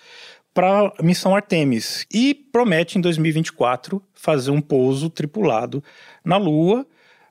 para 0.54 0.92
a 0.98 1.04
missão 1.04 1.36
Artemis 1.36 2.06
e 2.12 2.34
promete 2.34 2.98
em 2.98 3.02
2024 3.02 4.02
fazer 4.16 4.50
um 4.50 4.62
pouso 4.62 5.10
tripulado 5.10 5.84
na 6.26 6.38
Lua, 6.38 6.82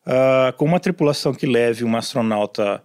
uh, 0.06 0.52
com 0.56 0.64
uma 0.64 0.78
tripulação 0.78 1.34
que 1.34 1.44
leve 1.44 1.82
uma 1.82 1.98
astronauta 1.98 2.82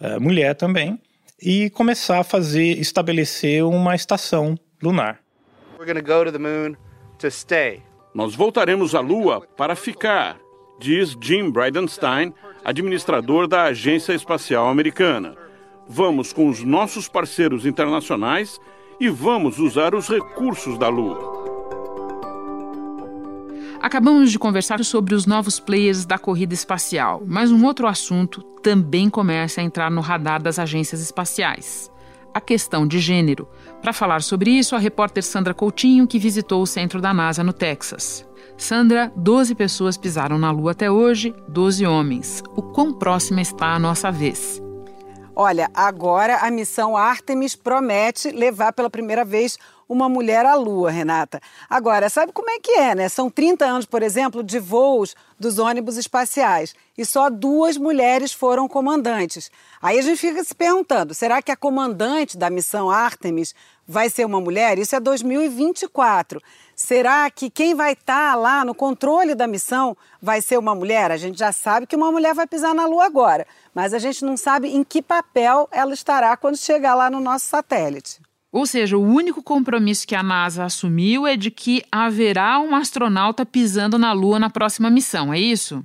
uh, 0.00 0.20
mulher 0.20 0.56
também, 0.56 1.00
e 1.40 1.70
começar 1.70 2.18
a 2.18 2.24
fazer, 2.24 2.78
estabelecer 2.78 3.64
uma 3.64 3.94
estação 3.94 4.58
lunar. 4.82 5.20
We're 5.78 5.94
to 5.94 6.02
go 6.02 6.24
to 6.24 6.32
the 6.32 6.38
moon 6.38 6.76
to 7.18 7.30
stay. 7.30 7.93
Nós 8.14 8.36
voltaremos 8.36 8.94
à 8.94 9.00
Lua 9.00 9.40
para 9.56 9.74
ficar, 9.74 10.38
diz 10.78 11.16
Jim 11.20 11.50
Bridenstine, 11.50 12.32
administrador 12.64 13.48
da 13.48 13.64
Agência 13.64 14.12
Espacial 14.12 14.68
Americana. 14.68 15.34
Vamos 15.88 16.32
com 16.32 16.48
os 16.48 16.62
nossos 16.62 17.08
parceiros 17.08 17.66
internacionais 17.66 18.60
e 19.00 19.08
vamos 19.08 19.58
usar 19.58 19.96
os 19.96 20.08
recursos 20.08 20.78
da 20.78 20.88
Lua. 20.88 21.42
Acabamos 23.82 24.30
de 24.30 24.38
conversar 24.38 24.82
sobre 24.84 25.12
os 25.12 25.26
novos 25.26 25.58
players 25.58 26.06
da 26.06 26.16
corrida 26.16 26.54
espacial, 26.54 27.20
mas 27.26 27.50
um 27.50 27.66
outro 27.66 27.88
assunto 27.88 28.42
também 28.62 29.10
começa 29.10 29.60
a 29.60 29.64
entrar 29.64 29.90
no 29.90 30.00
radar 30.00 30.40
das 30.40 30.60
agências 30.60 31.02
espaciais 31.02 31.92
a 32.34 32.40
questão 32.40 32.84
de 32.84 32.98
gênero. 32.98 33.48
Para 33.84 33.92
falar 33.92 34.22
sobre 34.22 34.50
isso, 34.50 34.74
a 34.74 34.78
repórter 34.78 35.22
Sandra 35.22 35.52
Coutinho, 35.52 36.06
que 36.06 36.18
visitou 36.18 36.62
o 36.62 36.66
centro 36.66 37.02
da 37.02 37.12
NASA 37.12 37.44
no 37.44 37.52
Texas. 37.52 38.26
Sandra, 38.56 39.12
12 39.14 39.54
pessoas 39.54 39.98
pisaram 39.98 40.38
na 40.38 40.50
Lua 40.50 40.70
até 40.70 40.90
hoje, 40.90 41.34
12 41.48 41.84
homens. 41.84 42.42
O 42.56 42.62
quão 42.62 42.94
próxima 42.94 43.42
está 43.42 43.74
a 43.74 43.78
nossa 43.78 44.10
vez? 44.10 44.58
Olha, 45.36 45.68
agora 45.74 46.38
a 46.38 46.50
missão 46.50 46.96
Artemis 46.96 47.54
promete 47.54 48.30
levar 48.30 48.72
pela 48.72 48.88
primeira 48.88 49.22
vez 49.22 49.58
uma 49.88 50.08
mulher 50.08 50.46
à 50.46 50.54
Lua, 50.54 50.90
Renata. 50.90 51.40
Agora, 51.68 52.08
sabe 52.08 52.32
como 52.32 52.50
é 52.50 52.58
que 52.58 52.72
é, 52.72 52.94
né? 52.94 53.08
São 53.08 53.28
30 53.28 53.64
anos, 53.64 53.86
por 53.86 54.02
exemplo, 54.02 54.42
de 54.42 54.58
voos 54.58 55.14
dos 55.38 55.58
ônibus 55.58 55.96
espaciais 55.96 56.74
e 56.96 57.04
só 57.04 57.28
duas 57.28 57.76
mulheres 57.76 58.32
foram 58.32 58.68
comandantes. 58.68 59.50
Aí 59.82 59.98
a 59.98 60.02
gente 60.02 60.18
fica 60.18 60.42
se 60.42 60.54
perguntando: 60.54 61.12
será 61.14 61.42
que 61.42 61.52
a 61.52 61.56
comandante 61.56 62.38
da 62.38 62.48
missão 62.48 62.90
Artemis 62.90 63.54
vai 63.86 64.08
ser 64.10 64.24
uma 64.24 64.40
mulher? 64.40 64.78
Isso 64.78 64.94
é 64.96 65.00
2024. 65.00 66.40
Será 66.76 67.30
que 67.30 67.48
quem 67.48 67.74
vai 67.74 67.92
estar 67.92 68.32
tá 68.32 68.34
lá 68.34 68.64
no 68.64 68.74
controle 68.74 69.34
da 69.34 69.46
missão 69.46 69.96
vai 70.20 70.42
ser 70.42 70.58
uma 70.58 70.74
mulher? 70.74 71.10
A 71.10 71.16
gente 71.16 71.38
já 71.38 71.52
sabe 71.52 71.86
que 71.86 71.94
uma 71.94 72.10
mulher 72.10 72.34
vai 72.34 72.46
pisar 72.46 72.74
na 72.74 72.86
Lua 72.86 73.06
agora, 73.06 73.46
mas 73.74 73.94
a 73.94 73.98
gente 73.98 74.24
não 74.24 74.36
sabe 74.36 74.68
em 74.68 74.82
que 74.82 75.00
papel 75.00 75.68
ela 75.70 75.94
estará 75.94 76.36
quando 76.36 76.56
chegar 76.56 76.94
lá 76.94 77.08
no 77.08 77.20
nosso 77.20 77.46
satélite. 77.46 78.20
Ou 78.50 78.66
seja, 78.66 78.96
o 78.96 79.02
único 79.02 79.42
compromisso 79.42 80.06
que 80.06 80.14
a 80.14 80.22
NASA 80.22 80.64
assumiu 80.64 81.26
é 81.26 81.36
de 81.36 81.50
que 81.50 81.82
haverá 81.90 82.60
um 82.60 82.74
astronauta 82.74 83.44
pisando 83.44 83.98
na 83.98 84.12
Lua 84.12 84.38
na 84.38 84.48
próxima 84.48 84.88
missão, 84.88 85.32
é 85.32 85.38
isso? 85.38 85.84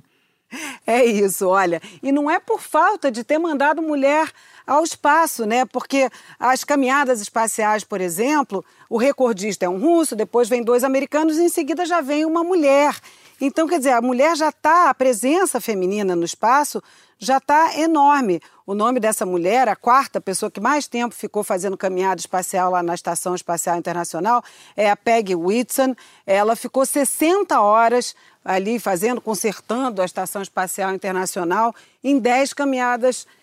É 0.86 1.04
isso, 1.04 1.48
olha. 1.48 1.80
E 2.02 2.10
não 2.10 2.30
é 2.30 2.40
por 2.40 2.60
falta 2.60 3.10
de 3.10 3.22
ter 3.22 3.38
mandado 3.38 3.80
mulher 3.80 4.30
ao 4.70 4.84
espaço, 4.84 5.44
né? 5.46 5.64
Porque 5.64 6.08
as 6.38 6.62
caminhadas 6.62 7.20
espaciais, 7.20 7.82
por 7.82 8.00
exemplo, 8.00 8.64
o 8.88 8.96
recordista 8.96 9.66
é 9.66 9.68
um 9.68 9.80
russo, 9.80 10.14
depois 10.14 10.48
vem 10.48 10.62
dois 10.62 10.84
americanos 10.84 11.38
e 11.38 11.42
em 11.42 11.48
seguida 11.48 11.84
já 11.84 12.00
vem 12.00 12.24
uma 12.24 12.44
mulher. 12.44 12.96
Então, 13.40 13.66
quer 13.66 13.78
dizer, 13.78 13.90
a 13.90 14.00
mulher 14.00 14.36
já 14.36 14.50
está, 14.50 14.88
a 14.88 14.94
presença 14.94 15.60
feminina 15.60 16.14
no 16.14 16.24
espaço 16.24 16.80
já 17.18 17.38
está 17.38 17.76
enorme. 17.78 18.40
O 18.64 18.72
nome 18.72 19.00
dessa 19.00 19.26
mulher, 19.26 19.68
a 19.68 19.74
quarta 19.74 20.20
pessoa 20.20 20.48
que 20.48 20.60
mais 20.60 20.86
tempo 20.86 21.16
ficou 21.16 21.42
fazendo 21.42 21.76
caminhada 21.76 22.20
espacial 22.20 22.70
lá 22.70 22.80
na 22.80 22.94
Estação 22.94 23.34
Espacial 23.34 23.76
Internacional, 23.76 24.40
é 24.76 24.88
a 24.88 24.94
Peggy 24.94 25.34
Whitson. 25.34 25.96
Ela 26.24 26.54
ficou 26.54 26.86
60 26.86 27.60
horas 27.60 28.14
ali 28.44 28.78
fazendo, 28.78 29.20
consertando 29.20 30.00
a 30.00 30.04
Estação 30.04 30.42
Espacial 30.42 30.94
Internacional 30.94 31.74
em 32.04 32.20
10 32.20 32.52
caminhadas 32.52 33.16
espaciais. 33.16 33.39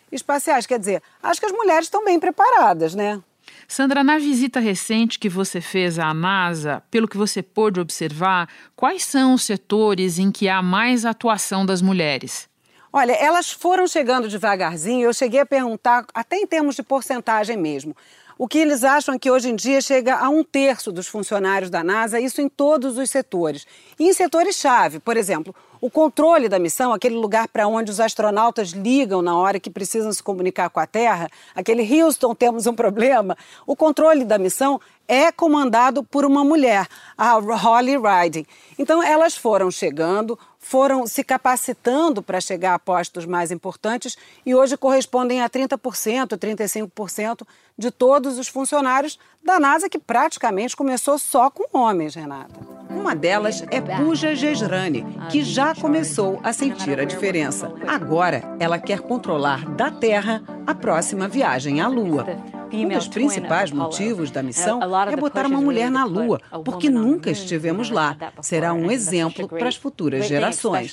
Quer 0.67 0.79
dizer, 0.79 1.03
acho 1.21 1.39
que 1.39 1.45
as 1.45 1.51
mulheres 1.51 1.85
estão 1.85 2.03
bem 2.03 2.19
preparadas, 2.19 2.95
né? 2.95 3.21
Sandra, 3.67 4.03
na 4.03 4.17
visita 4.17 4.59
recente 4.59 5.19
que 5.19 5.27
você 5.27 5.59
fez 5.59 5.99
à 5.99 6.13
NASA, 6.13 6.81
pelo 6.89 7.07
que 7.07 7.17
você 7.17 7.41
pôde 7.41 7.79
observar, 7.79 8.47
quais 8.75 9.03
são 9.03 9.33
os 9.33 9.43
setores 9.43 10.19
em 10.19 10.31
que 10.31 10.47
há 10.47 10.61
mais 10.61 11.05
atuação 11.05 11.65
das 11.65 11.81
mulheres? 11.81 12.49
Olha, 12.91 13.11
elas 13.11 13.51
foram 13.51 13.85
chegando 13.85 14.29
devagarzinho, 14.29 15.05
eu 15.05 15.13
cheguei 15.13 15.41
a 15.41 15.45
perguntar, 15.45 16.05
até 16.13 16.37
em 16.37 16.47
termos 16.47 16.75
de 16.75 16.83
porcentagem 16.83 17.57
mesmo. 17.57 17.95
O 18.39 18.47
que 18.47 18.59
eles 18.59 18.83
acham 18.83 19.15
é 19.15 19.19
que 19.19 19.31
hoje 19.31 19.49
em 19.49 19.55
dia 19.55 19.81
chega 19.81 20.15
a 20.15 20.29
um 20.29 20.43
terço 20.43 20.91
dos 20.91 21.07
funcionários 21.07 21.71
da 21.71 21.83
NASA, 21.83 22.19
isso 22.19 22.39
em 22.39 22.47
todos 22.47 22.95
os 22.95 23.09
setores. 23.09 23.65
E 23.97 24.07
em 24.07 24.13
setores-chave, 24.13 24.99
por 24.99 25.17
exemplo, 25.17 25.55
o 25.81 25.89
controle 25.89 26.47
da 26.47 26.59
missão, 26.59 26.93
aquele 26.93 27.15
lugar 27.15 27.47
para 27.47 27.67
onde 27.67 27.89
os 27.89 27.99
astronautas 27.99 28.69
ligam 28.69 29.23
na 29.23 29.35
hora 29.35 29.59
que 29.59 29.71
precisam 29.71 30.13
se 30.13 30.21
comunicar 30.21 30.69
com 30.69 30.79
a 30.79 30.85
Terra, 30.85 31.29
aquele 31.55 31.81
Houston, 32.01 32.35
temos 32.35 32.67
um 32.67 32.75
problema. 32.75 33.35
O 33.65 33.75
controle 33.75 34.23
da 34.23 34.37
missão 34.37 34.79
é 35.07 35.31
comandado 35.31 36.03
por 36.03 36.23
uma 36.23 36.43
mulher, 36.43 36.87
a 37.17 37.33
Holly 37.33 37.95
Riding. 37.97 38.45
Então, 38.77 39.01
elas 39.01 39.35
foram 39.35 39.71
chegando, 39.71 40.37
foram 40.59 41.07
se 41.07 41.23
capacitando 41.23 42.21
para 42.21 42.41
chegar 42.41 42.73
a 42.73 42.79
postos 42.79 43.25
mais 43.25 43.51
importantes 43.51 44.17
e 44.45 44.53
hoje 44.53 44.75
correspondem 44.75 45.41
a 45.41 45.49
30%, 45.49 46.37
35% 46.37 47.47
de 47.77 47.91
todos 47.91 48.37
os 48.37 48.47
funcionários 48.47 49.19
da 49.43 49.59
NASA, 49.59 49.89
que 49.89 49.99
praticamente 49.99 50.75
começou 50.75 51.17
só 51.17 51.49
com 51.49 51.77
homens, 51.77 52.15
Renata. 52.15 52.59
Uma 52.89 53.15
delas 53.15 53.63
é 53.69 53.79
Puja 53.79 54.35
Gesrani, 54.35 55.05
que 55.29 55.43
já 55.43 55.75
começou 55.75 56.39
a 56.43 56.51
sentir 56.51 56.99
a 56.99 57.05
diferença. 57.05 57.71
Agora, 57.87 58.43
ela 58.59 58.79
quer 58.79 59.01
controlar 59.01 59.69
da 59.75 59.91
Terra 59.91 60.43
a 60.65 60.73
próxima 60.73 61.27
viagem 61.27 61.79
à 61.79 61.87
Lua. 61.87 62.25
Um 62.71 62.89
dos 62.89 63.07
principais 63.07 63.71
motivos 63.71 64.29
da 64.29 64.43
missão 64.43 64.81
é 65.09 65.15
botar 65.15 65.45
uma 65.45 65.61
mulher 65.61 65.89
na 65.89 66.03
Lua, 66.03 66.41
porque 66.65 66.89
nunca 66.89 67.31
estivemos 67.31 67.89
lá. 67.89 68.17
Será 68.41 68.73
um 68.73 68.91
exemplo 68.91 69.47
para 69.47 69.69
as 69.69 69.75
futuras 69.75 70.27
gerações. 70.27 70.91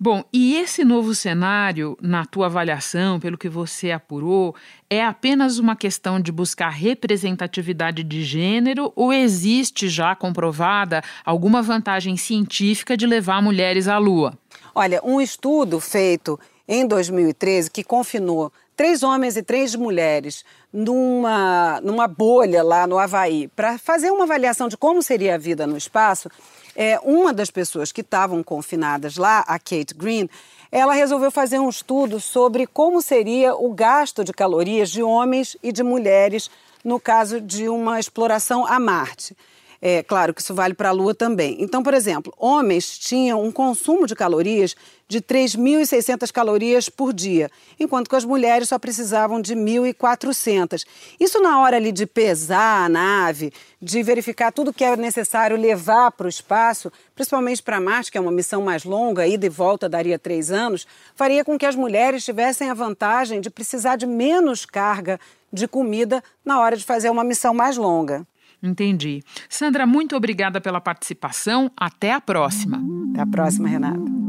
Bom, 0.00 0.24
e 0.32 0.56
esse 0.56 0.84
novo 0.84 1.14
cenário, 1.14 1.98
na 2.00 2.24
tua 2.24 2.46
avaliação, 2.46 3.20
pelo 3.20 3.36
que 3.36 3.48
você 3.48 3.90
apurou, 3.90 4.51
é 4.88 5.04
apenas 5.04 5.58
uma 5.58 5.74
questão 5.76 6.20
de 6.20 6.30
buscar 6.30 6.70
representatividade 6.70 8.02
de 8.02 8.22
gênero 8.22 8.92
ou 8.94 9.12
existe 9.12 9.88
já 9.88 10.14
comprovada 10.14 11.02
alguma 11.24 11.62
vantagem 11.62 12.16
científica 12.16 12.96
de 12.96 13.06
levar 13.06 13.42
mulheres 13.42 13.88
à 13.88 13.98
Lua? 13.98 14.38
Olha, 14.74 15.00
um 15.04 15.20
estudo 15.20 15.80
feito 15.80 16.38
em 16.66 16.86
2013 16.86 17.70
que 17.70 17.84
confinou 17.84 18.52
três 18.76 19.02
homens 19.02 19.36
e 19.36 19.42
três 19.42 19.74
mulheres 19.74 20.44
numa, 20.72 21.80
numa 21.82 22.08
bolha 22.08 22.62
lá 22.62 22.86
no 22.86 22.98
Havaí 22.98 23.48
para 23.48 23.78
fazer 23.78 24.10
uma 24.10 24.24
avaliação 24.24 24.68
de 24.68 24.76
como 24.76 25.02
seria 25.02 25.34
a 25.34 25.38
vida 25.38 25.66
no 25.66 25.76
espaço. 25.76 26.28
É, 26.74 26.98
uma 27.04 27.32
das 27.32 27.50
pessoas 27.50 27.92
que 27.92 28.00
estavam 28.00 28.42
confinadas 28.42 29.16
lá, 29.16 29.40
a 29.40 29.58
Kate 29.58 29.94
Green, 29.94 30.28
ela 30.72 30.94
resolveu 30.94 31.30
fazer 31.30 31.58
um 31.58 31.68
estudo 31.68 32.18
sobre 32.18 32.66
como 32.66 33.02
seria 33.02 33.54
o 33.54 33.74
gasto 33.74 34.24
de 34.24 34.32
calorias 34.32 34.90
de 34.90 35.02
homens 35.02 35.54
e 35.62 35.70
de 35.70 35.82
mulheres 35.82 36.50
no 36.82 36.98
caso 36.98 37.42
de 37.42 37.68
uma 37.68 38.00
exploração 38.00 38.66
a 38.66 38.80
Marte. 38.80 39.36
É 39.84 40.00
claro 40.00 40.32
que 40.32 40.40
isso 40.40 40.54
vale 40.54 40.74
para 40.74 40.90
a 40.90 40.92
Lua 40.92 41.12
também. 41.12 41.56
Então, 41.58 41.82
por 41.82 41.92
exemplo, 41.92 42.32
homens 42.38 42.96
tinham 42.96 43.42
um 43.42 43.50
consumo 43.50 44.06
de 44.06 44.14
calorias 44.14 44.76
de 45.08 45.20
3.600 45.20 46.30
calorias 46.30 46.88
por 46.88 47.12
dia, 47.12 47.50
enquanto 47.80 48.08
que 48.08 48.14
as 48.14 48.24
mulheres 48.24 48.68
só 48.68 48.78
precisavam 48.78 49.42
de 49.42 49.56
1.400. 49.56 50.84
Isso 51.18 51.42
na 51.42 51.60
hora 51.60 51.78
ali 51.78 51.90
de 51.90 52.06
pesar 52.06 52.84
a 52.84 52.88
nave, 52.88 53.52
de 53.80 54.04
verificar 54.04 54.52
tudo 54.52 54.72
que 54.72 54.84
é 54.84 54.96
necessário 54.96 55.56
levar 55.56 56.12
para 56.12 56.26
o 56.26 56.30
espaço, 56.30 56.92
principalmente 57.12 57.60
para 57.60 57.80
Marte, 57.80 58.12
que 58.12 58.16
é 58.16 58.20
uma 58.20 58.30
missão 58.30 58.62
mais 58.62 58.84
longa, 58.84 59.26
ida 59.26 59.46
e 59.46 59.48
volta 59.48 59.88
daria 59.88 60.16
três 60.16 60.52
anos, 60.52 60.86
faria 61.16 61.44
com 61.44 61.58
que 61.58 61.66
as 61.66 61.74
mulheres 61.74 62.24
tivessem 62.24 62.70
a 62.70 62.74
vantagem 62.74 63.40
de 63.40 63.50
precisar 63.50 63.96
de 63.96 64.06
menos 64.06 64.64
carga 64.64 65.18
de 65.52 65.66
comida 65.66 66.22
na 66.44 66.60
hora 66.60 66.76
de 66.76 66.84
fazer 66.84 67.10
uma 67.10 67.24
missão 67.24 67.52
mais 67.52 67.76
longa. 67.76 68.24
Entendi. 68.62 69.22
Sandra, 69.48 69.86
muito 69.86 70.14
obrigada 70.14 70.60
pela 70.60 70.80
participação. 70.80 71.70
Até 71.76 72.12
a 72.12 72.20
próxima. 72.20 72.80
Até 73.10 73.22
a 73.22 73.26
próxima, 73.26 73.68
Renata. 73.68 74.22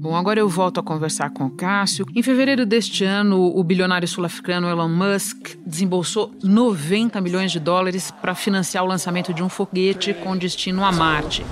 Bom, 0.00 0.16
agora 0.16 0.40
eu 0.40 0.48
volto 0.48 0.80
a 0.80 0.82
conversar 0.82 1.28
com 1.28 1.44
o 1.44 1.50
Cássio. 1.50 2.06
Em 2.16 2.22
fevereiro 2.22 2.64
deste 2.64 3.04
ano, 3.04 3.54
o 3.54 3.62
bilionário 3.62 4.08
sul-africano 4.08 4.66
Elon 4.66 4.88
Musk 4.88 5.56
desembolsou 5.66 6.32
90 6.42 7.20
milhões 7.20 7.52
de 7.52 7.60
dólares 7.60 8.10
para 8.10 8.34
financiar 8.34 8.82
o 8.82 8.86
lançamento 8.86 9.34
de 9.34 9.42
um 9.42 9.48
foguete 9.50 10.14
com 10.14 10.34
destino 10.38 10.82
a 10.86 10.90
Marte. 10.90 11.44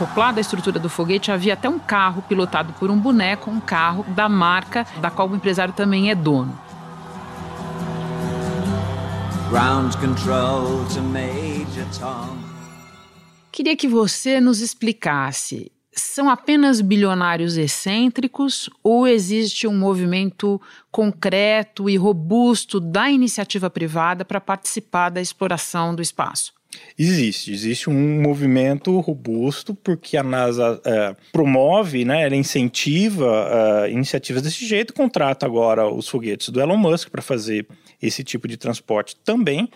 Acoplado 0.00 0.38
à 0.38 0.40
estrutura 0.40 0.78
do 0.78 0.88
foguete 0.88 1.30
havia 1.30 1.52
até 1.52 1.68
um 1.68 1.78
carro 1.78 2.22
pilotado 2.22 2.72
por 2.72 2.90
um 2.90 2.98
boneco, 2.98 3.50
um 3.50 3.60
carro 3.60 4.02
da 4.14 4.30
marca 4.30 4.86
da 4.98 5.10
qual 5.10 5.28
o 5.28 5.36
empresário 5.36 5.74
também 5.74 6.10
é 6.10 6.14
dono. 6.14 6.58
Ground 9.50 9.94
control 9.96 10.86
to 10.86 11.02
Major 11.02 11.86
Tom. 11.98 12.38
Queria 13.52 13.76
que 13.76 13.86
você 13.86 14.40
nos 14.40 14.62
explicasse: 14.62 15.70
são 15.92 16.30
apenas 16.30 16.80
bilionários 16.80 17.58
excêntricos 17.58 18.70
ou 18.82 19.06
existe 19.06 19.68
um 19.68 19.78
movimento 19.78 20.58
concreto 20.90 21.90
e 21.90 21.98
robusto 21.98 22.80
da 22.80 23.10
iniciativa 23.10 23.68
privada 23.68 24.24
para 24.24 24.40
participar 24.40 25.10
da 25.10 25.20
exploração 25.20 25.94
do 25.94 26.00
espaço? 26.00 26.58
Existe, 26.96 27.52
existe 27.52 27.90
um 27.90 28.20
movimento 28.20 28.98
robusto 29.00 29.74
porque 29.74 30.16
a 30.16 30.22
NASA 30.22 30.80
é, 30.84 31.16
promove, 31.32 32.04
né, 32.04 32.24
ela 32.24 32.36
incentiva 32.36 33.86
é, 33.86 33.90
iniciativas 33.90 34.42
desse 34.42 34.64
jeito, 34.66 34.92
contrata 34.92 35.46
agora 35.46 35.88
os 35.88 36.08
foguetes 36.08 36.50
do 36.50 36.60
Elon 36.60 36.76
Musk 36.76 37.08
para 37.08 37.22
fazer 37.22 37.66
esse 38.00 38.22
tipo 38.22 38.46
de 38.46 38.56
transporte 38.56 39.16
também, 39.24 39.68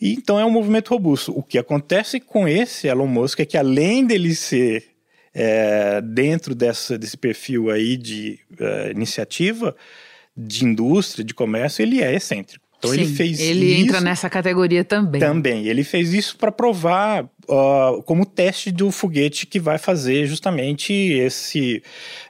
e 0.00 0.14
então 0.14 0.38
é 0.38 0.44
um 0.44 0.50
movimento 0.50 0.88
robusto. 0.88 1.36
O 1.36 1.42
que 1.42 1.58
acontece 1.58 2.18
com 2.18 2.48
esse 2.48 2.88
Elon 2.88 3.06
Musk 3.06 3.40
é 3.40 3.44
que 3.44 3.56
além 3.56 4.04
dele 4.04 4.34
ser 4.34 4.92
é, 5.34 6.00
dentro 6.00 6.54
dessa, 6.54 6.98
desse 6.98 7.16
perfil 7.16 7.70
aí 7.70 7.96
de 7.96 8.40
é, 8.58 8.90
iniciativa, 8.90 9.76
de 10.36 10.64
indústria, 10.64 11.24
de 11.24 11.34
comércio, 11.34 11.82
ele 11.82 12.02
é 12.02 12.14
excêntrico. 12.14 12.71
Então 12.82 12.90
Sim, 12.90 13.02
ele 13.02 13.14
fez 13.14 13.38
ele 13.38 13.64
isso. 13.64 13.74
Ele 13.74 13.80
entra 13.84 14.00
nessa 14.00 14.28
categoria 14.28 14.84
também. 14.84 15.20
Também. 15.20 15.68
Ele 15.68 15.84
fez 15.84 16.12
isso 16.12 16.36
para 16.36 16.50
provar 16.50 17.22
uh, 17.22 18.02
como 18.02 18.26
teste 18.26 18.72
do 18.72 18.90
foguete 18.90 19.46
que 19.46 19.60
vai 19.60 19.78
fazer 19.78 20.26
justamente 20.26 20.92
esse, 20.92 21.80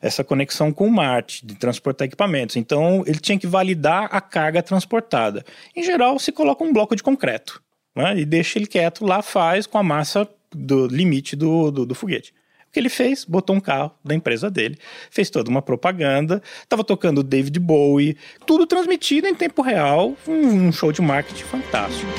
essa 0.02 0.22
conexão 0.22 0.70
com 0.70 0.90
Marte, 0.90 1.46
de 1.46 1.54
transportar 1.54 2.06
equipamentos. 2.06 2.56
Então 2.56 3.02
ele 3.06 3.18
tinha 3.18 3.38
que 3.38 3.46
validar 3.46 4.10
a 4.12 4.20
carga 4.20 4.62
transportada. 4.62 5.42
Em 5.74 5.82
geral, 5.82 6.18
se 6.18 6.30
coloca 6.30 6.62
um 6.62 6.72
bloco 6.72 6.94
de 6.94 7.02
concreto 7.02 7.62
né, 7.96 8.18
e 8.18 8.26
deixa 8.26 8.58
ele 8.58 8.66
quieto 8.66 9.06
lá, 9.06 9.22
faz 9.22 9.66
com 9.66 9.78
a 9.78 9.82
massa 9.82 10.28
do 10.54 10.86
limite 10.86 11.34
do, 11.34 11.70
do, 11.70 11.86
do 11.86 11.94
foguete. 11.94 12.34
O 12.72 12.74
que 12.74 12.80
ele 12.80 12.88
fez? 12.88 13.26
Botou 13.26 13.54
um 13.54 13.60
carro 13.60 13.92
da 14.02 14.14
empresa 14.14 14.50
dele, 14.50 14.78
fez 15.10 15.28
toda 15.28 15.50
uma 15.50 15.60
propaganda, 15.60 16.42
estava 16.62 16.82
tocando 16.82 17.22
David 17.22 17.60
Bowie, 17.60 18.16
tudo 18.46 18.66
transmitido 18.66 19.26
em 19.26 19.34
tempo 19.34 19.60
real, 19.60 20.16
um, 20.26 20.68
um 20.68 20.72
show 20.72 20.90
de 20.90 21.02
marketing 21.02 21.44
fantástico. 21.44 22.10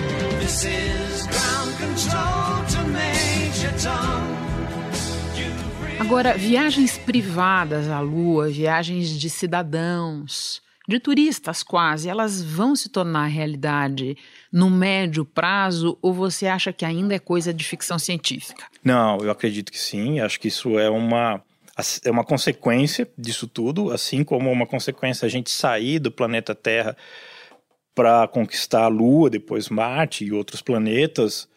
Agora, 5.99 6.37
viagens 6.37 6.99
privadas 6.99 7.89
à 7.89 7.99
Lua, 7.99 8.47
viagens 8.49 9.09
de 9.09 9.31
cidadãos, 9.31 10.61
de 10.87 10.99
turistas 10.99 11.63
quase, 11.63 12.09
elas 12.09 12.43
vão 12.43 12.75
se 12.75 12.89
tornar 12.89 13.27
realidade 13.27 14.17
no 14.51 14.69
médio 14.69 15.23
prazo 15.23 15.97
ou 16.01 16.13
você 16.13 16.47
acha 16.47 16.73
que 16.73 16.83
ainda 16.83 17.15
é 17.15 17.19
coisa 17.19 17.53
de 17.53 17.63
ficção 17.63 17.97
científica? 17.97 18.65
Não, 18.83 19.17
eu 19.19 19.31
acredito 19.31 19.71
que 19.71 19.79
sim. 19.79 20.19
Acho 20.19 20.39
que 20.39 20.47
isso 20.47 20.77
é 20.77 20.89
uma 20.89 21.41
é 22.05 22.11
uma 22.11 22.23
consequência 22.23 23.09
disso 23.17 23.47
tudo, 23.47 23.91
assim 23.91 24.23
como 24.23 24.51
uma 24.51 24.67
consequência 24.67 25.25
a 25.25 25.29
gente 25.29 25.49
sair 25.49 25.97
do 25.97 26.11
planeta 26.11 26.53
Terra 26.53 26.95
para 27.95 28.27
conquistar 28.27 28.83
a 28.83 28.87
Lua, 28.87 29.27
depois 29.27 29.69
Marte 29.69 30.23
e 30.23 30.31
outros 30.31 30.61
planetas, 30.61 31.47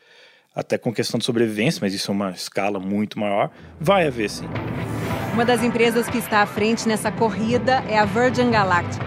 até 0.54 0.78
com 0.78 0.90
questão 0.90 1.18
de 1.18 1.24
sobrevivência, 1.24 1.80
mas 1.82 1.92
isso 1.92 2.10
é 2.10 2.14
uma 2.14 2.30
escala 2.30 2.78
muito 2.78 3.18
maior, 3.18 3.50
vai 3.78 4.06
haver 4.06 4.30
sim. 4.30 4.48
Uma 5.34 5.44
das 5.44 5.62
empresas 5.62 6.08
que 6.08 6.16
está 6.16 6.40
à 6.40 6.46
frente 6.46 6.88
nessa 6.88 7.12
corrida 7.12 7.84
é 7.86 7.98
a 7.98 8.06
Virgin 8.06 8.50
Galactic 8.50 9.05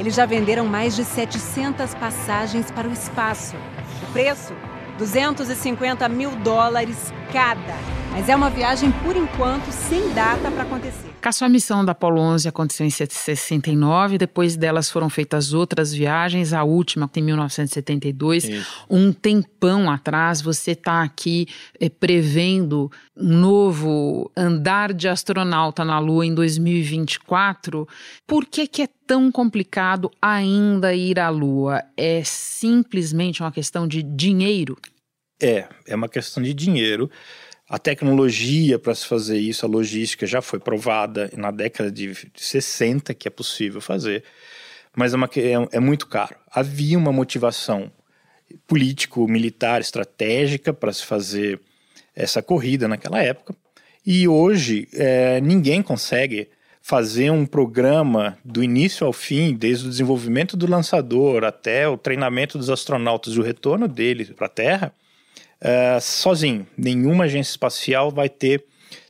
eles 0.00 0.14
já 0.14 0.24
venderam 0.24 0.66
mais 0.66 0.96
de 0.96 1.04
700 1.04 1.94
passagens 1.94 2.70
para 2.70 2.88
o 2.88 2.92
espaço. 2.92 3.54
O 4.02 4.12
preço? 4.12 4.54
250 4.96 6.08
mil 6.08 6.30
dólares 6.36 7.12
cada. 7.30 7.99
Mas 8.12 8.28
é 8.28 8.34
uma 8.34 8.50
viagem, 8.50 8.90
por 9.04 9.16
enquanto, 9.16 9.70
sem 9.70 10.12
data 10.12 10.50
para 10.50 10.64
acontecer. 10.64 11.10
Cássio, 11.20 11.46
a 11.46 11.48
missão 11.48 11.84
da 11.84 11.92
Apollo 11.92 12.20
11 12.20 12.48
aconteceu 12.48 12.84
em 12.84 12.90
69, 12.90 14.18
depois 14.18 14.56
delas 14.56 14.90
foram 14.90 15.08
feitas 15.08 15.52
outras 15.52 15.92
viagens, 15.92 16.52
a 16.52 16.64
última 16.64 17.08
em 17.14 17.22
1972. 17.22 18.44
Isso. 18.44 18.86
Um 18.90 19.12
tempão 19.12 19.90
atrás, 19.90 20.40
você 20.40 20.72
está 20.72 21.02
aqui 21.02 21.46
é, 21.78 21.88
prevendo 21.88 22.90
um 23.16 23.36
novo 23.36 24.30
andar 24.36 24.92
de 24.92 25.08
astronauta 25.08 25.84
na 25.84 25.98
Lua 25.98 26.26
em 26.26 26.34
2024. 26.34 27.86
Por 28.26 28.44
que, 28.44 28.66
que 28.66 28.82
é 28.82 28.88
tão 29.06 29.30
complicado 29.30 30.10
ainda 30.20 30.94
ir 30.94 31.20
à 31.20 31.28
Lua? 31.28 31.82
É 31.96 32.22
simplesmente 32.24 33.42
uma 33.42 33.52
questão 33.52 33.86
de 33.86 34.02
dinheiro? 34.02 34.76
É, 35.42 35.68
é 35.86 35.94
uma 35.94 36.08
questão 36.08 36.42
de 36.42 36.52
dinheiro. 36.52 37.10
A 37.70 37.78
tecnologia 37.78 38.80
para 38.80 38.92
se 38.96 39.06
fazer 39.06 39.38
isso, 39.38 39.64
a 39.64 39.68
logística 39.68 40.26
já 40.26 40.42
foi 40.42 40.58
provada 40.58 41.30
na 41.36 41.52
década 41.52 41.88
de 41.88 42.12
60 42.34 43.14
que 43.14 43.28
é 43.28 43.30
possível 43.30 43.80
fazer, 43.80 44.24
mas 44.92 45.14
é, 45.14 45.16
uma, 45.16 45.30
é, 45.36 45.76
é 45.76 45.78
muito 45.78 46.08
caro. 46.08 46.34
Havia 46.50 46.98
uma 46.98 47.12
motivação 47.12 47.88
político-militar 48.66 49.80
estratégica 49.80 50.72
para 50.72 50.92
se 50.92 51.06
fazer 51.06 51.60
essa 52.12 52.42
corrida 52.42 52.88
naquela 52.88 53.22
época, 53.22 53.54
e 54.04 54.26
hoje 54.26 54.88
é, 54.92 55.40
ninguém 55.40 55.80
consegue 55.80 56.48
fazer 56.82 57.30
um 57.30 57.46
programa 57.46 58.36
do 58.44 58.64
início 58.64 59.06
ao 59.06 59.12
fim, 59.12 59.54
desde 59.54 59.86
o 59.86 59.90
desenvolvimento 59.90 60.56
do 60.56 60.68
lançador 60.68 61.44
até 61.44 61.88
o 61.88 61.96
treinamento 61.96 62.58
dos 62.58 62.68
astronautas 62.68 63.34
e 63.34 63.38
o 63.38 63.44
retorno 63.44 63.86
deles 63.86 64.28
para 64.30 64.46
a 64.46 64.50
Terra, 64.50 64.94
uh, 65.62 66.00
sozinho. 66.00 66.66
Nenhuma 66.76 67.24
agência 67.24 67.50
espacial 67.50 68.10
vai 68.10 68.28
ter 68.28 68.64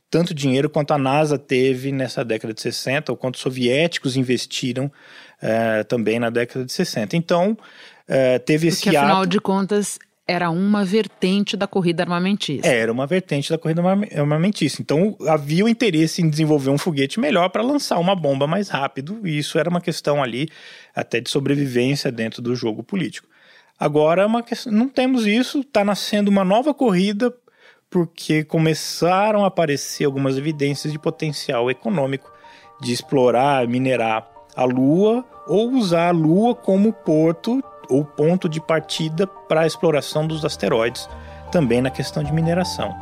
tanto 0.09 0.33
dinheiro 0.33 0.69
quanto 0.69 0.91
a 0.91 0.97
NASA 0.97 1.37
teve 1.37 1.91
nessa 1.91 2.23
década 2.23 2.53
de 2.53 2.61
60, 2.61 3.11
ou 3.11 3.17
quanto 3.17 3.35
os 3.35 3.41
soviéticos 3.41 4.17
investiram 4.17 4.85
uh, 4.87 5.83
também 5.87 6.19
na 6.19 6.29
década 6.29 6.65
de 6.65 6.71
60. 6.71 7.15
Então, 7.15 7.51
uh, 7.51 8.39
teve 8.45 8.69
Porque, 8.69 8.89
esse 8.89 8.89
afinal 8.89 9.21
ato... 9.21 9.27
de 9.27 9.39
contas, 9.39 9.97
era 10.27 10.49
uma 10.49 10.85
vertente 10.85 11.57
da 11.57 11.67
corrida 11.67 12.03
armamentista. 12.03 12.67
Era 12.67 12.91
uma 12.91 13.05
vertente 13.05 13.49
da 13.49 13.57
corrida 13.57 13.81
armamentista. 14.15 14.81
Então 14.81 15.17
havia 15.27 15.65
o 15.65 15.69
interesse 15.69 16.21
em 16.21 16.29
desenvolver 16.29 16.69
um 16.69 16.77
foguete 16.77 17.19
melhor 17.19 17.49
para 17.49 17.61
lançar 17.61 17.99
uma 17.99 18.15
bomba 18.15 18.47
mais 18.47 18.69
rápido, 18.69 19.19
e 19.25 19.37
isso 19.37 19.57
era 19.57 19.69
uma 19.69 19.81
questão 19.81 20.23
ali 20.23 20.47
até 20.95 21.19
de 21.19 21.29
sobrevivência 21.29 22.11
dentro 22.11 22.41
do 22.41 22.55
jogo 22.55 22.83
político. 22.83 23.27
Agora 23.81 24.21
é 24.21 24.25
uma 24.27 24.43
questão, 24.43 24.71
não 24.71 24.87
temos 24.87 25.25
isso, 25.25 25.61
está 25.61 25.83
nascendo 25.83 26.29
uma 26.29 26.43
nova 26.43 26.71
corrida 26.71 27.35
porque 27.89 28.43
começaram 28.43 29.43
a 29.43 29.47
aparecer 29.47 30.05
algumas 30.05 30.37
evidências 30.37 30.93
de 30.93 30.99
potencial 30.99 31.67
econômico 31.71 32.31
de 32.79 32.93
explorar, 32.93 33.67
minerar 33.67 34.29
a 34.55 34.65
Lua 34.65 35.25
ou 35.47 35.71
usar 35.71 36.09
a 36.09 36.11
Lua 36.11 36.53
como 36.53 36.93
porto 36.93 37.59
ou 37.89 38.05
ponto 38.05 38.47
de 38.47 38.61
partida 38.61 39.25
para 39.25 39.61
a 39.61 39.67
exploração 39.67 40.27
dos 40.27 40.45
asteroides, 40.45 41.09
também 41.51 41.81
na 41.81 41.89
questão 41.89 42.23
de 42.23 42.31
mineração. 42.31 42.95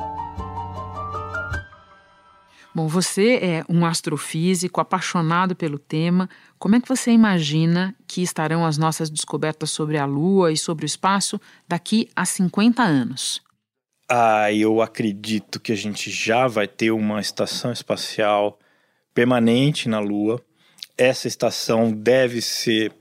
Bom, 2.74 2.88
você 2.88 3.36
é 3.42 3.64
um 3.68 3.86
astrofísico 3.86 4.80
apaixonado 4.80 5.56
pelo 5.56 5.78
tema. 5.78 6.30
Como 6.60 6.76
é 6.76 6.82
que 6.82 6.90
você 6.90 7.12
imagina 7.12 7.96
que 8.06 8.22
estarão 8.22 8.66
as 8.66 8.78
nossas 8.78 9.10
descobertas 9.10 9.72
sobre 9.72 9.98
a 9.98 10.06
Lua 10.06 10.52
e 10.52 10.58
sobre 10.58 10.84
o 10.84 10.86
espaço 10.86 11.40
daqui 11.66 12.10
a 12.14 12.26
50 12.26 12.84
anos? 12.84 13.42
Ah, 14.10 14.52
eu 14.52 14.82
acredito 14.82 15.58
que 15.58 15.72
a 15.72 15.76
gente 15.76 16.12
já 16.12 16.48
vai 16.48 16.68
ter 16.68 16.92
uma 16.92 17.22
estação 17.22 17.72
espacial 17.72 18.60
permanente 19.14 19.88
na 19.88 20.00
Lua. 20.00 20.42
Essa 20.98 21.30
estação 21.30 21.94
deve 21.94 22.42
ser 22.42 22.92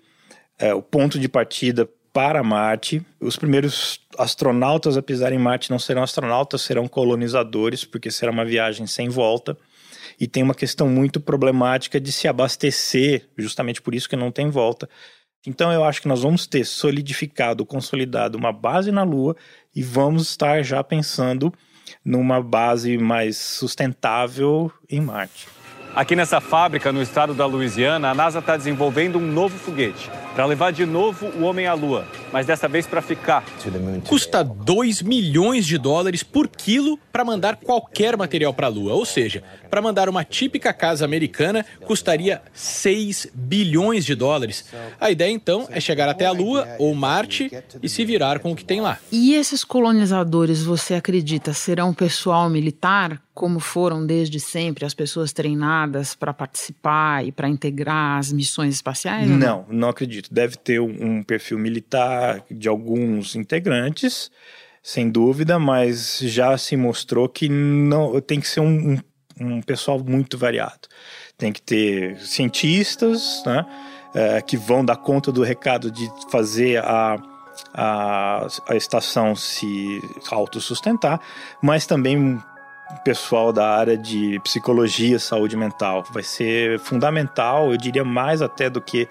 é, 0.56 0.72
o 0.72 0.80
ponto 0.80 1.18
de 1.18 1.28
partida 1.28 1.88
para 2.12 2.44
Marte. 2.44 3.04
Os 3.20 3.36
primeiros 3.36 4.00
astronautas 4.16 4.96
a 4.96 5.02
pisar 5.02 5.32
em 5.32 5.38
Marte 5.38 5.68
não 5.68 5.80
serão 5.80 6.04
astronautas, 6.04 6.62
serão 6.62 6.86
colonizadores, 6.86 7.84
porque 7.84 8.08
será 8.08 8.30
uma 8.30 8.44
viagem 8.44 8.86
sem 8.86 9.08
volta 9.08 9.58
e 10.18 10.26
tem 10.26 10.42
uma 10.42 10.54
questão 10.54 10.88
muito 10.88 11.20
problemática 11.20 12.00
de 12.00 12.10
se 12.10 12.26
abastecer, 12.26 13.28
justamente 13.36 13.80
por 13.80 13.94
isso 13.94 14.08
que 14.08 14.16
não 14.16 14.30
tem 14.30 14.50
volta. 14.50 14.88
Então 15.46 15.72
eu 15.72 15.84
acho 15.84 16.02
que 16.02 16.08
nós 16.08 16.22
vamos 16.22 16.46
ter 16.46 16.64
solidificado, 16.64 17.64
consolidado 17.64 18.36
uma 18.36 18.52
base 18.52 18.90
na 18.90 19.02
Lua 19.02 19.36
e 19.74 19.82
vamos 19.82 20.30
estar 20.30 20.62
já 20.62 20.82
pensando 20.82 21.52
numa 22.04 22.42
base 22.42 22.98
mais 22.98 23.36
sustentável 23.36 24.70
em 24.90 25.00
Marte. 25.00 25.48
Aqui 25.94 26.14
nessa 26.14 26.40
fábrica, 26.40 26.92
no 26.92 27.00
estado 27.00 27.32
da 27.32 27.46
Louisiana, 27.46 28.10
a 28.10 28.14
NASA 28.14 28.40
está 28.40 28.56
desenvolvendo 28.56 29.18
um 29.18 29.26
novo 29.26 29.56
foguete 29.58 30.10
para 30.38 30.46
levar 30.46 30.70
de 30.70 30.86
novo 30.86 31.26
o 31.36 31.42
homem 31.42 31.66
à 31.66 31.74
Lua, 31.74 32.06
mas 32.32 32.46
dessa 32.46 32.68
vez 32.68 32.86
para 32.86 33.02
ficar. 33.02 33.44
Custa 34.06 34.44
2 34.44 35.02
milhões 35.02 35.66
de 35.66 35.76
dólares 35.76 36.22
por 36.22 36.46
quilo 36.46 36.96
para 37.10 37.24
mandar 37.24 37.56
qualquer 37.56 38.16
material 38.16 38.54
para 38.54 38.68
a 38.68 38.70
Lua. 38.70 38.94
Ou 38.94 39.04
seja, 39.04 39.42
para 39.68 39.82
mandar 39.82 40.08
uma 40.08 40.22
típica 40.22 40.72
casa 40.72 41.04
americana 41.04 41.66
custaria 41.84 42.40
6 42.52 43.32
bilhões 43.34 44.04
de 44.04 44.14
dólares. 44.14 44.66
A 45.00 45.10
ideia 45.10 45.32
então 45.32 45.66
é 45.72 45.80
chegar 45.80 46.08
até 46.08 46.24
a 46.24 46.30
Lua 46.30 46.68
ou 46.78 46.94
Marte 46.94 47.50
e 47.82 47.88
se 47.88 48.04
virar 48.04 48.38
com 48.38 48.52
o 48.52 48.54
que 48.54 48.64
tem 48.64 48.80
lá. 48.80 48.96
E 49.10 49.34
esses 49.34 49.64
colonizadores, 49.64 50.62
você 50.62 50.94
acredita, 50.94 51.52
serão 51.52 51.92
pessoal 51.92 52.48
militar? 52.48 53.20
como 53.38 53.60
foram 53.60 54.04
desde 54.04 54.40
sempre 54.40 54.84
as 54.84 54.92
pessoas 54.92 55.32
treinadas 55.32 56.12
para 56.12 56.34
participar 56.34 57.24
e 57.24 57.30
para 57.30 57.48
integrar 57.48 58.18
as 58.18 58.32
missões 58.32 58.74
espaciais? 58.74 59.30
Não, 59.30 59.38
não, 59.38 59.64
não 59.70 59.88
acredito. 59.88 60.27
Deve 60.30 60.56
ter 60.56 60.80
um, 60.80 61.22
perfil 61.22 61.58
militar 61.58 62.44
de 62.50 62.68
alguns 62.68 63.34
integrantes, 63.34 64.30
sem 64.82 65.10
dúvida, 65.10 65.58
mas 65.58 66.18
já 66.18 66.56
se 66.58 66.76
mostrou 66.76 67.28
que 67.28 67.48
não 67.48 68.20
tem 68.20 68.40
que 68.40 68.48
ser 68.48 68.60
um, 68.60 68.92
um, 68.92 68.98
um 69.40 69.62
pessoal 69.62 69.98
muito 69.98 70.36
variado. 70.36 70.88
Tem 71.36 71.52
que 71.52 71.62
ter 71.62 72.18
cientistas, 72.20 73.42
né, 73.46 73.64
é, 74.14 74.42
que 74.42 74.56
vão 74.56 74.84
dar 74.84 74.96
conta 74.96 75.30
do 75.30 75.42
recado 75.42 75.90
de 75.90 76.08
fazer 76.30 76.78
a 76.78 77.16
a, 77.74 78.46
a 78.68 78.76
estação 78.76 79.34
se 79.34 80.00
autossustentar, 80.30 81.20
mas 81.60 81.86
também 81.86 82.40
pessoal 83.04 83.52
da 83.52 83.68
área 83.76 83.96
de 83.96 84.40
psicologia, 84.40 85.18
saúde 85.18 85.56
mental. 85.56 86.04
Vai 86.10 86.22
ser 86.22 86.78
fundamental, 86.78 87.70
eu 87.70 87.76
diria 87.76 88.04
mais 88.04 88.40
até 88.40 88.70
do 88.70 88.80
que 88.80 89.08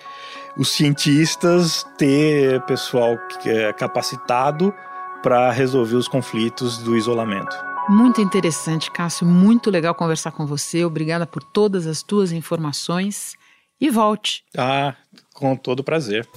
os 0.58 0.70
cientistas, 0.70 1.86
ter 1.98 2.62
pessoal 2.62 3.18
é 3.46 3.72
capacitado 3.74 4.74
para 5.22 5.52
resolver 5.52 5.96
os 5.96 6.08
conflitos 6.08 6.78
do 6.80 6.96
isolamento. 6.96 7.56
Muito 7.90 8.20
interessante, 8.20 8.92
Cássio. 8.92 9.26
Muito 9.26 9.70
legal 9.70 9.96
conversar 9.96 10.32
com 10.32 10.46
você. 10.46 10.84
Obrigada 10.84 11.26
por 11.26 11.42
todas 11.42 11.88
as 11.88 12.04
tuas 12.04 12.32
informações. 12.32 13.36
E 13.80 13.90
volte. 13.90 14.44
Ah, 14.58 14.96
com 15.34 15.56
todo 15.56 15.84
prazer. 15.84 16.28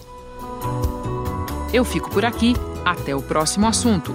Eu 1.73 1.85
fico 1.85 2.11
por 2.11 2.25
aqui. 2.25 2.55
Até 2.85 3.15
o 3.15 3.23
próximo 3.23 3.67
assunto. 3.67 4.15